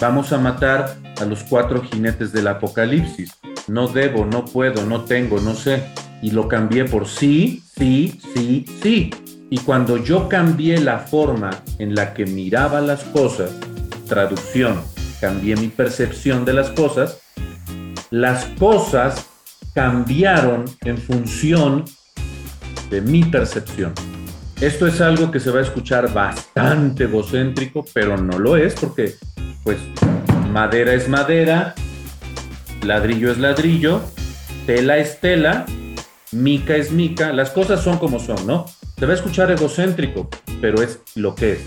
vamos 0.00 0.32
a 0.32 0.38
matar 0.38 0.96
a 1.20 1.24
los 1.26 1.42
cuatro 1.44 1.82
jinetes 1.82 2.32
del 2.32 2.48
apocalipsis. 2.48 3.30
No 3.68 3.88
debo, 3.88 4.24
no 4.24 4.46
puedo, 4.46 4.86
no 4.86 5.02
tengo, 5.02 5.38
no 5.38 5.54
sé. 5.54 5.84
Y 6.22 6.30
lo 6.30 6.48
cambié 6.48 6.86
por 6.86 7.06
sí, 7.06 7.62
sí, 7.76 8.18
sí, 8.34 8.64
sí. 8.82 9.10
Y 9.50 9.58
cuando 9.58 9.98
yo 9.98 10.30
cambié 10.30 10.80
la 10.80 11.00
forma 11.00 11.50
en 11.78 11.94
la 11.94 12.14
que 12.14 12.24
miraba 12.24 12.80
las 12.80 13.04
cosas, 13.04 13.50
traducción, 14.08 14.80
cambié 15.20 15.56
mi 15.56 15.68
percepción 15.68 16.46
de 16.46 16.54
las 16.54 16.70
cosas, 16.70 17.18
las 18.10 18.46
cosas 18.58 19.26
cambiaron 19.74 20.64
en 20.84 20.96
función 20.96 21.84
de 22.92 23.00
mi 23.00 23.24
percepción. 23.24 23.94
Esto 24.60 24.86
es 24.86 25.00
algo 25.00 25.30
que 25.30 25.40
se 25.40 25.50
va 25.50 25.60
a 25.60 25.62
escuchar 25.62 26.12
bastante 26.12 27.04
egocéntrico, 27.04 27.84
pero 27.94 28.18
no 28.18 28.38
lo 28.38 28.56
es 28.56 28.74
porque, 28.74 29.14
pues, 29.64 29.78
madera 30.52 30.92
es 30.92 31.08
madera, 31.08 31.74
ladrillo 32.82 33.32
es 33.32 33.38
ladrillo, 33.38 34.02
tela 34.66 34.98
es 34.98 35.20
tela, 35.20 35.64
mica 36.32 36.76
es 36.76 36.92
mica, 36.92 37.32
las 37.32 37.50
cosas 37.50 37.82
son 37.82 37.96
como 37.98 38.20
son, 38.20 38.46
¿no? 38.46 38.66
Se 38.98 39.06
va 39.06 39.12
a 39.12 39.16
escuchar 39.16 39.50
egocéntrico, 39.50 40.28
pero 40.60 40.82
es 40.82 41.00
lo 41.14 41.34
que 41.34 41.52
es. 41.52 41.60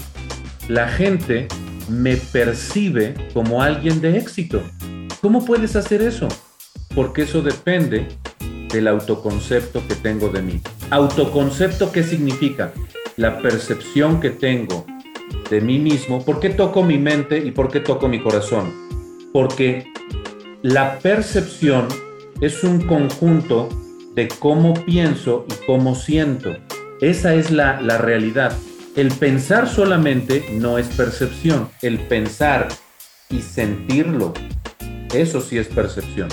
La 0.69 0.87
gente 0.87 1.47
me 1.89 2.17
percibe 2.17 3.15
como 3.33 3.63
alguien 3.63 3.99
de 3.99 4.19
éxito. 4.19 4.61
¿Cómo 5.21 5.43
puedes 5.43 5.75
hacer 5.75 6.03
eso? 6.03 6.27
Porque 6.93 7.23
eso 7.23 7.41
depende 7.41 8.07
del 8.75 8.89
autoconcepto 8.89 9.81
que 9.87 9.95
tengo 9.95 10.27
de 10.27 10.41
mí. 10.41 10.61
Autoconcepto, 10.89 11.93
¿qué 11.93 12.03
significa? 12.03 12.73
La 13.15 13.41
percepción 13.41 14.19
que 14.19 14.31
tengo 14.31 14.85
de 15.49 15.61
mí 15.61 15.79
mismo. 15.79 16.23
¿Por 16.23 16.41
qué 16.41 16.49
toco 16.49 16.83
mi 16.83 16.97
mente 16.97 17.37
y 17.37 17.51
por 17.51 17.71
qué 17.71 17.79
toco 17.79 18.09
mi 18.09 18.21
corazón? 18.21 18.73
Porque 19.31 19.87
la 20.61 20.99
percepción 20.99 21.87
es 22.41 22.65
un 22.65 22.81
conjunto 22.81 23.69
de 24.13 24.27
cómo 24.27 24.73
pienso 24.73 25.45
y 25.49 25.65
cómo 25.65 25.95
siento. 25.95 26.57
Esa 26.99 27.33
es 27.33 27.51
la, 27.51 27.79
la 27.81 27.97
realidad. 27.97 28.53
El 28.97 29.09
pensar 29.13 29.69
solamente 29.69 30.45
no 30.51 30.77
es 30.77 30.87
percepción. 30.87 31.69
El 31.81 31.99
pensar 31.99 32.67
y 33.29 33.41
sentirlo, 33.41 34.33
eso 35.13 35.39
sí 35.39 35.57
es 35.57 35.67
percepción. 35.67 36.27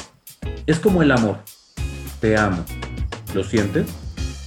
Es 0.67 0.81
como 0.81 1.03
el 1.03 1.13
amor. 1.13 1.39
Te 2.23 2.37
amo. 2.37 2.65
¿Lo 3.35 3.43
sientes? 3.43 3.89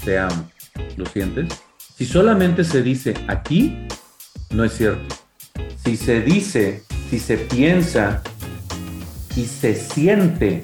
Te 0.06 0.18
amo. 0.18 0.50
¿Lo 0.96 1.06
sientes? 1.08 1.50
Si 1.98 2.06
solamente 2.06 2.64
se 2.64 2.82
dice 2.82 3.14
aquí, 3.28 3.86
no 4.50 4.64
es 4.64 4.78
cierto. 4.78 5.14
Si 5.84 5.98
se 5.98 6.22
dice, 6.22 6.84
si 7.10 7.20
se 7.20 7.36
piensa 7.36 8.24
y 9.36 9.44
se 9.44 9.76
siente, 9.76 10.64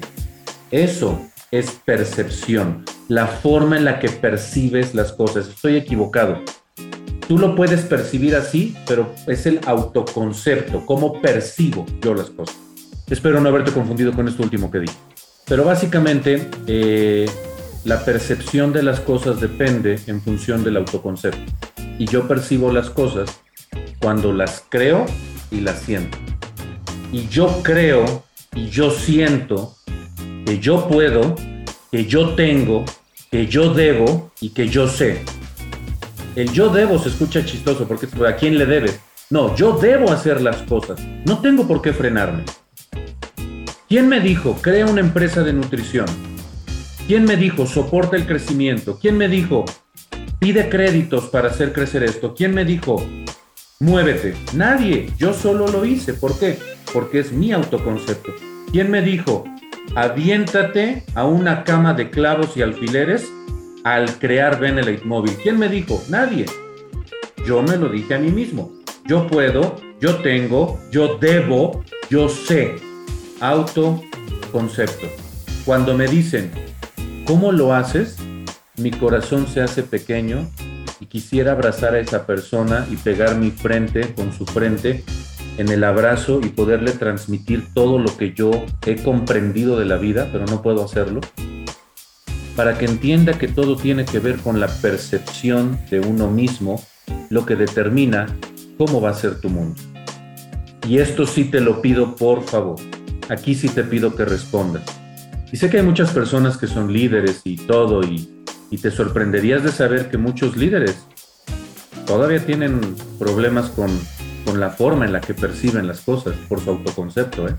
eso 0.70 1.20
es 1.50 1.72
percepción. 1.84 2.82
La 3.08 3.26
forma 3.26 3.76
en 3.76 3.84
la 3.84 4.00
que 4.00 4.08
percibes 4.08 4.94
las 4.94 5.12
cosas. 5.12 5.48
Estoy 5.48 5.76
equivocado. 5.76 6.40
Tú 7.28 7.36
lo 7.36 7.54
puedes 7.54 7.82
percibir 7.82 8.36
así, 8.36 8.74
pero 8.86 9.14
es 9.26 9.44
el 9.44 9.60
autoconcepto, 9.66 10.86
cómo 10.86 11.20
percibo 11.20 11.84
yo 12.00 12.14
las 12.14 12.30
cosas. 12.30 12.56
Espero 13.10 13.38
no 13.38 13.50
haberte 13.50 13.70
confundido 13.70 14.14
con 14.14 14.28
esto 14.28 14.42
último 14.42 14.70
que 14.70 14.78
dije. 14.78 14.96
Pero 15.46 15.64
básicamente 15.64 16.48
eh, 16.66 17.26
la 17.84 18.04
percepción 18.04 18.72
de 18.72 18.82
las 18.82 19.00
cosas 19.00 19.40
depende 19.40 19.98
en 20.06 20.22
función 20.22 20.62
del 20.62 20.76
autoconcepto. 20.76 21.52
Y 21.98 22.06
yo 22.06 22.28
percibo 22.28 22.72
las 22.72 22.90
cosas 22.90 23.28
cuando 24.00 24.32
las 24.32 24.64
creo 24.68 25.06
y 25.50 25.60
las 25.60 25.80
siento. 25.80 26.18
Y 27.12 27.28
yo 27.28 27.62
creo 27.62 28.24
y 28.54 28.68
yo 28.68 28.90
siento 28.90 29.76
que 30.46 30.58
yo 30.58 30.88
puedo, 30.88 31.34
que 31.90 32.06
yo 32.06 32.34
tengo, 32.34 32.84
que 33.30 33.46
yo 33.46 33.72
debo 33.72 34.32
y 34.40 34.50
que 34.50 34.68
yo 34.68 34.88
sé. 34.88 35.22
El 36.34 36.52
yo 36.52 36.70
debo 36.70 36.98
se 36.98 37.10
escucha 37.10 37.44
chistoso 37.44 37.86
porque 37.86 38.06
¿a 38.26 38.36
quién 38.36 38.58
le 38.58 38.66
debes? 38.66 38.98
No, 39.30 39.54
yo 39.56 39.78
debo 39.78 40.10
hacer 40.10 40.40
las 40.40 40.56
cosas. 40.62 41.00
No 41.26 41.40
tengo 41.40 41.66
por 41.66 41.82
qué 41.82 41.92
frenarme. 41.92 42.44
¿Quién 43.92 44.08
me 44.08 44.20
dijo, 44.20 44.56
crea 44.62 44.86
una 44.86 45.02
empresa 45.02 45.42
de 45.42 45.52
nutrición? 45.52 46.06
¿Quién 47.06 47.24
me 47.24 47.36
dijo, 47.36 47.66
soporta 47.66 48.16
el 48.16 48.26
crecimiento? 48.26 48.98
¿Quién 48.98 49.18
me 49.18 49.28
dijo, 49.28 49.66
pide 50.38 50.70
créditos 50.70 51.26
para 51.26 51.48
hacer 51.48 51.74
crecer 51.74 52.02
esto? 52.02 52.34
¿Quién 52.34 52.54
me 52.54 52.64
dijo, 52.64 53.06
muévete? 53.80 54.34
Nadie, 54.54 55.10
yo 55.18 55.34
solo 55.34 55.68
lo 55.68 55.84
hice. 55.84 56.14
¿Por 56.14 56.38
qué? 56.38 56.58
Porque 56.94 57.18
es 57.18 57.32
mi 57.32 57.52
autoconcepto. 57.52 58.32
¿Quién 58.70 58.90
me 58.90 59.02
dijo, 59.02 59.44
aviéntate 59.94 61.04
a 61.14 61.26
una 61.26 61.62
cama 61.62 61.92
de 61.92 62.08
clavos 62.08 62.56
y 62.56 62.62
alfileres 62.62 63.30
al 63.84 64.18
crear 64.18 64.58
Benelite 64.58 65.04
Móvil? 65.04 65.36
¿Quién 65.42 65.58
me 65.58 65.68
dijo? 65.68 66.02
Nadie. 66.08 66.46
Yo 67.46 67.62
me 67.62 67.76
lo 67.76 67.90
dije 67.90 68.14
a 68.14 68.18
mí 68.18 68.30
mismo. 68.30 68.72
Yo 69.04 69.26
puedo, 69.26 69.76
yo 70.00 70.16
tengo, 70.22 70.80
yo 70.90 71.18
debo, 71.18 71.84
yo 72.08 72.30
sé 72.30 72.90
autoconcepto. 73.42 75.08
Cuando 75.64 75.94
me 75.94 76.06
dicen, 76.06 76.50
¿cómo 77.26 77.50
lo 77.50 77.74
haces? 77.74 78.16
Mi 78.76 78.92
corazón 78.92 79.48
se 79.48 79.60
hace 79.60 79.82
pequeño 79.82 80.48
y 81.00 81.06
quisiera 81.06 81.52
abrazar 81.52 81.94
a 81.94 81.98
esa 81.98 82.24
persona 82.24 82.86
y 82.90 82.96
pegar 82.96 83.36
mi 83.36 83.50
frente 83.50 84.14
con 84.14 84.32
su 84.32 84.46
frente 84.46 85.04
en 85.58 85.68
el 85.68 85.82
abrazo 85.82 86.40
y 86.42 86.50
poderle 86.50 86.92
transmitir 86.92 87.74
todo 87.74 87.98
lo 87.98 88.16
que 88.16 88.32
yo 88.32 88.50
he 88.86 89.02
comprendido 89.02 89.78
de 89.78 89.86
la 89.86 89.96
vida, 89.96 90.28
pero 90.30 90.46
no 90.46 90.62
puedo 90.62 90.84
hacerlo, 90.84 91.20
para 92.54 92.78
que 92.78 92.86
entienda 92.86 93.38
que 93.38 93.48
todo 93.48 93.76
tiene 93.76 94.04
que 94.04 94.20
ver 94.20 94.38
con 94.38 94.60
la 94.60 94.68
percepción 94.68 95.78
de 95.90 96.00
uno 96.00 96.30
mismo, 96.30 96.82
lo 97.28 97.44
que 97.44 97.56
determina 97.56 98.26
cómo 98.78 99.00
va 99.00 99.10
a 99.10 99.14
ser 99.14 99.40
tu 99.40 99.50
mundo. 99.50 99.80
Y 100.88 100.98
esto 100.98 101.26
sí 101.26 101.44
te 101.44 101.60
lo 101.60 101.82
pido 101.82 102.16
por 102.16 102.44
favor 102.44 102.78
aquí 103.32 103.54
sí 103.54 103.68
te 103.68 103.82
pido 103.82 104.14
que 104.14 104.24
respondas. 104.24 104.84
Y 105.50 105.56
sé 105.56 105.68
que 105.70 105.78
hay 105.78 105.82
muchas 105.82 106.10
personas 106.10 106.56
que 106.56 106.66
son 106.66 106.92
líderes 106.92 107.40
y 107.44 107.56
todo, 107.56 108.02
y, 108.02 108.28
te 108.80 108.90
sorprenderías 108.90 109.62
de 109.62 109.70
saber 109.70 110.10
que 110.10 110.16
muchos 110.16 110.56
líderes 110.56 111.06
todavía 112.06 112.44
tienen 112.44 112.80
problemas 113.18 113.68
con, 113.68 113.90
con 114.46 114.60
la 114.60 114.70
forma 114.70 115.04
en 115.04 115.12
la 115.12 115.20
que 115.20 115.34
perciben 115.34 115.86
las 115.86 116.00
cosas 116.00 116.34
por 116.48 116.58
su 116.58 116.70
autoconcepto. 116.70 117.48
¿eh? 117.48 117.54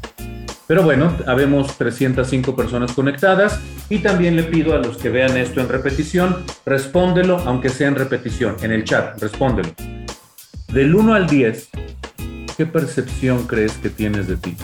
Pero 0.65 0.81
bueno, 0.81 1.15
habemos 1.27 1.77
305 1.77 2.55
personas 2.55 2.93
conectadas 2.93 3.59
y 3.89 3.99
también 3.99 4.35
le 4.35 4.41
pido 4.41 4.73
a 4.73 4.79
los 4.79 4.97
que 4.97 5.09
vean 5.09 5.37
esto 5.37 5.61
en 5.61 5.69
repetición, 5.69 6.37
respóndelo, 6.65 7.37
aunque 7.45 7.69
sea 7.69 7.89
en 7.89 7.95
repetición, 7.95 8.55
en 8.63 8.71
el 8.71 8.83
chat, 8.83 9.21
respóndelo. 9.21 9.69
Del 10.73 10.95
1 10.95 11.13
al 11.13 11.27
10, 11.27 11.69
¿qué 12.57 12.65
percepción 12.65 13.45
crees 13.45 13.73
que 13.73 13.91
tienes 13.91 14.27
de 14.27 14.37
ti? 14.37 14.57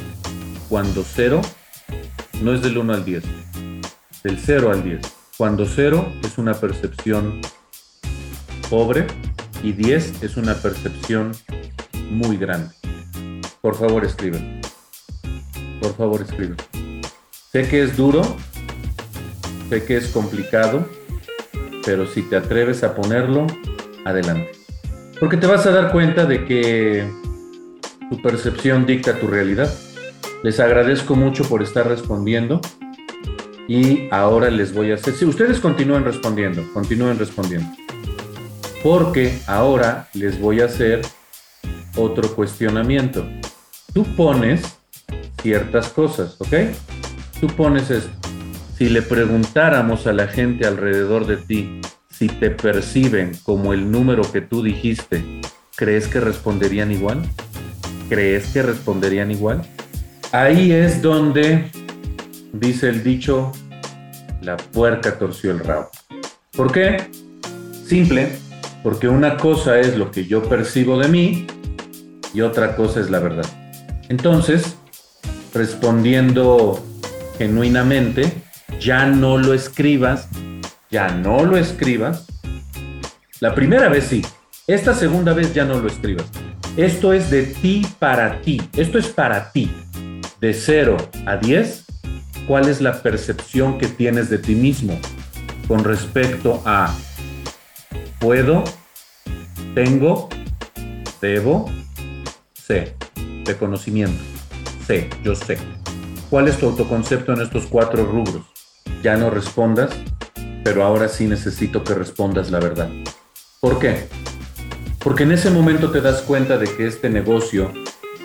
Cuando 0.69 1.03
0 1.03 1.41
no 2.41 2.53
es 2.53 2.61
del 2.61 2.77
1 2.77 2.93
al 2.93 3.03
10, 3.03 3.23
del 4.23 4.39
0 4.39 4.71
al 4.71 4.83
10. 4.83 5.01
Cuando 5.37 5.65
0 5.65 6.13
es 6.23 6.37
una 6.37 6.53
percepción 6.53 7.41
pobre 8.69 9.07
y 9.63 9.73
10 9.73 10.23
es 10.23 10.37
una 10.37 10.53
percepción 10.53 11.31
muy 12.11 12.37
grande. 12.37 12.73
Por 13.61 13.75
favor, 13.75 14.05
escriben. 14.05 14.61
Por 15.81 15.95
favor, 15.95 16.21
escriben. 16.21 16.55
Sé 17.51 17.67
que 17.67 17.83
es 17.83 17.97
duro, 17.97 18.21
sé 19.69 19.83
que 19.83 19.97
es 19.97 20.07
complicado, 20.09 20.87
pero 21.83 22.05
si 22.05 22.21
te 22.21 22.35
atreves 22.35 22.83
a 22.83 22.95
ponerlo, 22.95 23.47
adelante. 24.05 24.51
Porque 25.19 25.37
te 25.37 25.47
vas 25.47 25.65
a 25.65 25.71
dar 25.71 25.91
cuenta 25.91 26.25
de 26.25 26.45
que 26.45 27.09
tu 28.09 28.21
percepción 28.21 28.85
dicta 28.85 29.19
tu 29.19 29.27
realidad. 29.27 29.73
Les 30.41 30.59
agradezco 30.61 31.15
mucho 31.15 31.43
por 31.43 31.61
estar 31.61 31.85
respondiendo 31.85 32.61
y 33.67 34.07
ahora 34.09 34.49
les 34.49 34.73
voy 34.73 34.91
a 34.91 34.95
hacer, 34.95 35.13
si 35.13 35.25
ustedes 35.25 35.59
continúen 35.59 36.05
respondiendo, 36.05 36.65
continúen 36.73 37.19
respondiendo, 37.19 37.69
porque 38.81 39.37
ahora 39.47 40.07
les 40.13 40.39
voy 40.39 40.61
a 40.61 40.65
hacer 40.65 41.01
otro 41.97 42.33
cuestionamiento. 42.35 43.27
Tú 43.93 44.05
pones 44.15 44.61
ciertas 45.41 45.89
cosas, 45.89 46.37
¿ok? 46.39 46.53
Tú 47.41 47.47
pones 47.47 47.91
esto. 47.91 48.09
Si 48.77 48.87
le 48.87 49.01
preguntáramos 49.01 50.07
a 50.07 50.13
la 50.13 50.27
gente 50.27 50.65
alrededor 50.65 51.27
de 51.27 51.35
ti 51.35 51.81
si 52.09 52.27
te 52.27 52.49
perciben 52.49 53.33
como 53.43 53.73
el 53.73 53.91
número 53.91 54.29
que 54.31 54.39
tú 54.39 54.63
dijiste, 54.63 55.23
¿crees 55.75 56.07
que 56.07 56.21
responderían 56.21 56.93
igual? 56.93 57.21
¿Crees 58.07 58.47
que 58.47 58.61
responderían 58.61 59.31
igual? 59.31 59.65
Ahí 60.31 60.71
es 60.71 61.01
donde 61.01 61.71
dice 62.53 62.89
el 62.89 63.03
dicho, 63.03 63.51
la 64.43 64.57
puerca 64.57 65.17
torció 65.17 65.49
el 65.49 65.59
rabo. 65.59 65.89
¿Por 66.51 66.71
qué? 66.71 67.09
Simple, 67.83 68.33
porque 68.83 69.07
una 69.07 69.37
cosa 69.37 69.79
es 69.79 69.97
lo 69.97 70.11
que 70.11 70.25
yo 70.25 70.43
percibo 70.43 70.99
de 70.99 71.07
mí 71.07 71.47
y 72.31 72.41
otra 72.41 72.75
cosa 72.75 72.99
es 72.99 73.09
la 73.09 73.17
verdad. 73.17 73.45
Entonces, 74.09 74.77
respondiendo 75.51 76.85
genuinamente, 77.39 78.31
ya 78.79 79.07
no 79.07 79.39
lo 79.39 79.55
escribas, 79.55 80.27
ya 80.91 81.09
no 81.09 81.43
lo 81.43 81.57
escribas. 81.57 82.27
La 83.39 83.55
primera 83.55 83.89
vez 83.89 84.03
sí, 84.03 84.21
esta 84.67 84.93
segunda 84.93 85.33
vez 85.33 85.55
ya 85.55 85.65
no 85.65 85.79
lo 85.79 85.87
escribas. 85.87 86.27
Esto 86.77 87.13
es 87.13 87.31
de 87.31 87.43
ti 87.43 87.83
para 87.97 88.41
ti, 88.41 88.61
esto 88.77 88.99
es 88.99 89.07
para 89.07 89.51
ti. 89.51 89.71
De 90.39 90.53
0 90.53 90.97
a 91.25 91.37
10, 91.37 91.85
¿cuál 92.47 92.69
es 92.69 92.79
la 92.79 93.01
percepción 93.01 93.77
que 93.77 93.87
tienes 93.87 94.29
de 94.29 94.37
ti 94.37 94.55
mismo 94.55 94.97
con 95.67 95.83
respecto 95.83 96.63
a 96.65 96.95
puedo, 98.19 98.63
tengo, 99.75 100.29
debo, 101.21 101.69
sé, 102.53 102.95
de 103.45 103.57
conocimiento, 103.57 104.21
sé, 104.85 105.09
yo 105.23 105.35
sé. 105.35 105.57
¿Cuál 106.29 106.47
es 106.47 106.57
tu 106.57 106.67
autoconcepto 106.67 107.33
en 107.33 107.41
estos 107.41 107.65
cuatro 107.65 108.05
rubros? 108.05 108.45
Ya 109.03 109.17
no 109.17 109.29
respondas, 109.29 109.91
pero 110.63 110.83
ahora 110.83 111.07
sí 111.07 111.27
necesito 111.27 111.83
que 111.83 111.93
respondas 111.93 112.51
la 112.51 112.59
verdad. 112.59 112.89
¿Por 113.59 113.79
qué? 113.79 114.07
Porque 114.99 115.23
en 115.23 115.31
ese 115.31 115.49
momento 115.49 115.91
te 115.91 116.01
das 116.01 116.21
cuenta 116.21 116.57
de 116.57 116.67
que 116.75 116.87
este 116.87 117.09
negocio 117.09 117.73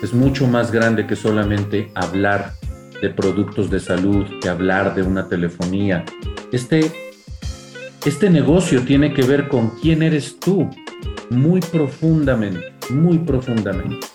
es 0.05 0.13
mucho 0.13 0.47
más 0.47 0.71
grande 0.71 1.07
que 1.07 1.15
solamente 1.15 1.91
hablar 1.95 2.53
de 3.01 3.09
productos 3.09 3.71
de 3.71 3.79
salud, 3.79 4.25
que 4.39 4.49
hablar 4.49 4.93
de 4.93 5.01
una 5.01 5.27
telefonía. 5.27 6.05
Este, 6.51 6.91
este 8.05 8.29
negocio 8.29 8.83
tiene 8.83 9.13
que 9.15 9.23
ver 9.23 9.47
con 9.47 9.71
quién 9.81 10.03
eres 10.03 10.39
tú, 10.39 10.69
muy 11.31 11.59
profundamente, 11.59 12.73
muy 12.91 13.17
profundamente. 13.17 14.05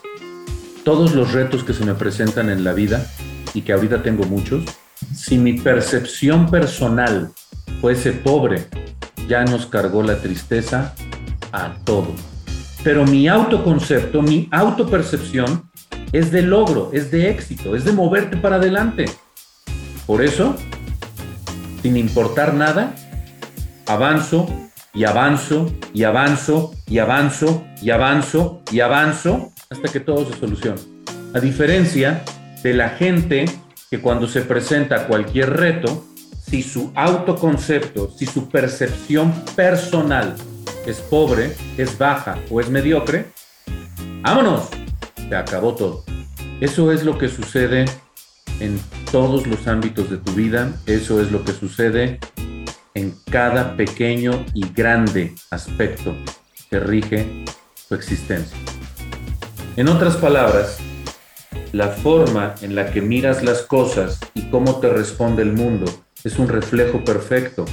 Todos 0.85 1.13
los 1.13 1.33
retos 1.33 1.65
que 1.65 1.75
se 1.75 1.85
me 1.85 1.95
presentan 1.95 2.51
en 2.51 2.63
la 2.63 2.73
vida, 2.73 3.05
y 3.53 3.63
que 3.63 3.73
ahorita 3.73 4.03
tengo 4.03 4.25
muchos, 4.25 4.63
si 5.13 5.39
mi 5.39 5.55
percepción 5.55 6.49
personal 6.51 7.33
fuese 7.81 8.13
pobre, 8.13 8.67
ya 9.29 9.45
nos 9.45 9.67
cargó 9.67 10.05
la 10.05 10.17
tristeza 10.19 10.95
a 11.53 11.75
todos. 11.85 12.15
Pero 12.83 13.05
mi 13.05 13.29
autoconcepto, 13.29 14.23
mi 14.23 14.49
autopercepción 14.53 15.70
es 16.13 16.31
de 16.31 16.43
logro, 16.43 16.91
es 16.93 17.11
de 17.11 17.31
éxito, 17.31 17.77
es 17.77 17.85
de 17.85 17.93
moverte 17.93 18.37
para 18.37 18.57
adelante. 18.57 19.07
Por 20.07 20.23
eso, 20.23 20.57
sin 21.83 21.97
importar 21.97 22.55
nada, 22.55 22.95
avanzo 23.87 24.49
y 24.93 25.05
avanzo 25.05 25.73
y 25.95 26.05
avanzo 26.05 26.73
y 26.87 26.99
avanzo 26.99 27.65
y 27.81 27.91
avanzo 27.91 28.63
y 28.73 28.81
avanzo 28.81 29.53
hasta 29.71 29.89
que 29.89 30.01
todo 30.01 30.31
se 30.31 30.39
solucione. 30.39 30.81
A 31.35 31.39
diferencia 31.39 32.25
de 32.63 32.75
la 32.75 32.91
gente 32.91 33.45
que 33.91 34.01
cuando 34.01 34.27
se 34.27 34.43
presenta 34.43 35.07
cualquier 35.07 35.57
reto, 35.57 36.07
si 36.41 36.63
su 36.63 36.91
autoconcepto, 36.97 38.11
si 38.11 38.27
su 38.27 38.49
percepción 38.49 39.33
personal 39.55 40.35
es 40.87 40.99
pobre, 40.99 41.55
es 41.77 41.97
baja 41.97 42.39
o 42.51 42.61
es 42.61 42.69
mediocre, 42.69 43.27
vámonos, 44.23 44.69
se 45.31 45.37
acabó 45.37 45.77
todo. 45.77 46.05
Eso 46.61 46.91
es 46.91 47.05
lo 47.05 47.17
que 47.17 47.29
sucede 47.29 47.85
en 48.59 48.79
todos 49.13 49.47
los 49.47 49.69
ámbitos 49.69 50.11
de 50.11 50.19
tu 50.19 50.33
vida, 50.33 50.73
eso 50.87 51.23
es 51.23 51.31
lo 51.31 51.45
que 51.45 51.53
sucede 51.53 52.19
en 52.95 53.15
cada 53.31 53.77
pequeño 53.77 54.45
y 54.55 54.69
grande 54.73 55.35
aspecto 55.51 56.15
que 56.69 56.81
rige 56.81 57.45
tu 57.89 57.95
existencia. 57.95 58.59
En 59.77 59.89
otras 59.89 60.17
palabras, 60.17 60.79
la 61.73 61.89
forma 61.89 62.57
en 62.61 62.75
la 62.75 62.91
que 62.91 63.01
miras 63.01 63.45
las 63.45 63.63
cosas 63.63 64.19
y 64.35 64.51
cómo 64.51 64.81
te 64.81 64.91
responde 64.91 65.43
el 65.43 65.53
mundo 65.53 65.87
es 66.25 66.41
un 66.41 66.49
reflejo 66.49 67.05
perfecto 67.05 67.65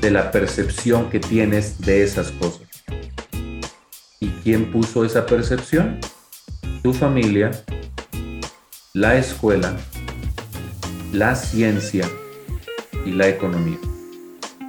de 0.00 0.10
la 0.10 0.32
percepción 0.32 1.08
que 1.08 1.20
tienes 1.20 1.80
de 1.80 2.02
esas 2.02 2.32
cosas. 2.32 2.66
¿Y 4.18 4.28
quién 4.42 4.72
puso 4.72 5.04
esa 5.04 5.24
percepción? 5.24 6.00
Tu 6.86 6.92
familia, 6.92 7.50
la 8.94 9.16
escuela, 9.16 9.74
la 11.12 11.34
ciencia 11.34 12.04
y 13.04 13.10
la 13.10 13.26
economía. 13.26 13.78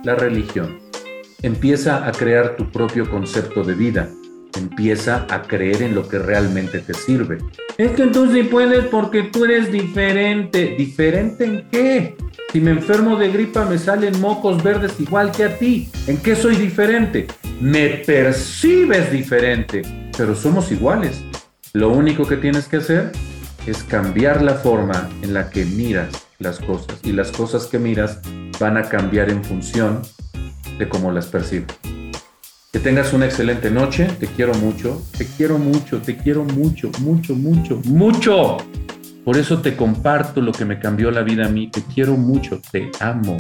La 0.04 0.16
religión. 0.16 0.80
Empieza 1.44 2.08
a 2.08 2.12
crear 2.12 2.56
tu 2.56 2.72
propio 2.72 3.08
concepto 3.08 3.64
de 3.64 3.76
vida. 3.76 4.10
Empieza 4.58 5.28
a 5.30 5.44
creer 5.44 5.84
en 5.84 5.94
lo 5.94 6.10
que 6.10 6.18
realmente 6.18 6.80
te 6.80 6.96
sirve. 6.96 7.38
Es 7.78 7.92
que 7.92 8.08
tú 8.08 8.34
sí 8.34 8.42
puedes 8.42 8.86
porque 8.86 9.22
tú 9.22 9.46
eres 9.46 9.72
diferente. 9.72 10.74
¿Diferente 10.76 11.46
en 11.46 11.70
qué? 11.70 12.18
Si 12.52 12.60
me 12.60 12.72
enfermo 12.72 13.16
de 13.18 13.32
gripa 13.32 13.64
me 13.66 13.78
salen 13.78 14.20
mocos 14.20 14.64
verdes 14.64 15.00
igual 15.00 15.32
que 15.32 15.44
a 15.44 15.56
ti. 15.60 15.92
¿En 16.08 16.18
qué 16.18 16.36
soy 16.36 16.56
diferente? 16.56 17.28
Me 17.62 17.90
percibes 17.90 19.12
diferente, 19.12 19.84
pero 20.18 20.34
somos 20.34 20.72
iguales. 20.72 21.24
Lo 21.78 21.92
único 21.92 22.26
que 22.26 22.38
tienes 22.38 22.68
que 22.68 22.78
hacer 22.78 23.12
es 23.68 23.84
cambiar 23.84 24.42
la 24.42 24.56
forma 24.56 25.08
en 25.22 25.36
la 25.36 25.52
que 25.52 25.64
miras 25.64 26.10
las 26.40 26.58
cosas 26.58 26.98
y 27.04 27.12
las 27.12 27.32
cosas 27.32 27.68
que 27.68 27.78
miras 27.78 28.20
van 28.60 28.78
a 28.78 28.90
cambiar 28.90 29.30
en 29.30 29.44
función 29.44 30.02
de 30.80 30.90
cómo 30.90 31.12
las 31.12 31.28
percibes. 31.28 31.68
Que 32.74 32.80
tengas 32.80 33.14
una 33.14 33.26
excelente 33.26 33.70
noche, 33.70 34.08
te 34.20 34.26
quiero 34.26 34.56
mucho, 34.56 35.04
te 35.16 35.28
quiero 35.28 35.60
mucho, 35.60 36.02
te 36.02 36.18
quiero 36.18 36.46
mucho, 36.46 36.90
mucho, 37.00 37.36
mucho, 37.36 37.80
mucho. 37.86 38.58
Por 39.24 39.38
eso 39.38 39.62
te 39.62 39.76
comparto 39.76 40.42
lo 40.42 40.54
que 40.54 40.66
me 40.66 40.80
cambió 40.80 41.12
la 41.12 41.22
vida 41.22 41.46
a 41.46 41.50
mí. 41.50 41.70
Te 41.70 41.84
quiero 41.84 42.18
mucho, 42.18 42.60
te 42.72 42.90
amo, 43.00 43.38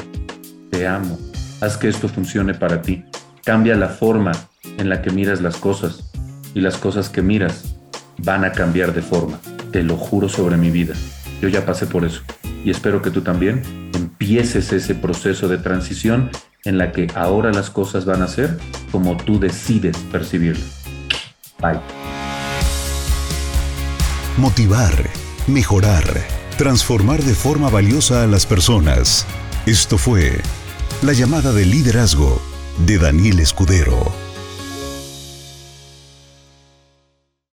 te 0.69 0.85
amo. 0.85 1.17
Haz 1.59 1.75
que 1.75 1.87
esto 1.87 2.07
funcione 2.07 2.53
para 2.53 2.83
ti. 2.83 3.03
Cambia 3.43 3.75
la 3.75 3.89
forma 3.89 4.31
en 4.77 4.89
la 4.89 5.01
que 5.01 5.09
miras 5.09 5.41
las 5.41 5.57
cosas 5.57 6.11
y 6.53 6.61
las 6.61 6.77
cosas 6.77 7.09
que 7.09 7.23
miras 7.23 7.76
van 8.19 8.45
a 8.45 8.51
cambiar 8.51 8.93
de 8.93 9.01
forma. 9.01 9.39
Te 9.71 9.83
lo 9.83 9.97
juro 9.97 10.29
sobre 10.29 10.57
mi 10.57 10.69
vida. 10.69 10.93
Yo 11.41 11.49
ya 11.49 11.65
pasé 11.65 11.85
por 11.85 12.05
eso 12.05 12.21
y 12.63 12.71
espero 12.71 13.01
que 13.01 13.11
tú 13.11 13.21
también 13.21 13.61
empieces 13.93 14.73
ese 14.73 14.95
proceso 14.95 15.47
de 15.47 15.57
transición 15.57 16.31
en 16.65 16.77
la 16.77 16.91
que 16.91 17.07
ahora 17.15 17.51
las 17.51 17.69
cosas 17.69 18.05
van 18.05 18.21
a 18.21 18.27
ser 18.27 18.57
como 18.91 19.17
tú 19.17 19.39
decides 19.39 19.97
percibirlas. 20.11 20.83
Bye. 21.59 21.79
Motivar 24.37 24.91
mejorar, 25.47 26.03
transformar 26.57 27.23
de 27.23 27.33
forma 27.33 27.69
valiosa 27.69 28.23
a 28.23 28.27
las 28.27 28.45
personas. 28.45 29.25
Esto 29.65 29.97
fue 29.97 30.41
La 31.01 31.13
llamada 31.13 31.53
de 31.53 31.65
liderazgo 31.65 32.41
de 32.85 32.97
Daniel 32.97 33.39
Escudero. 33.39 34.26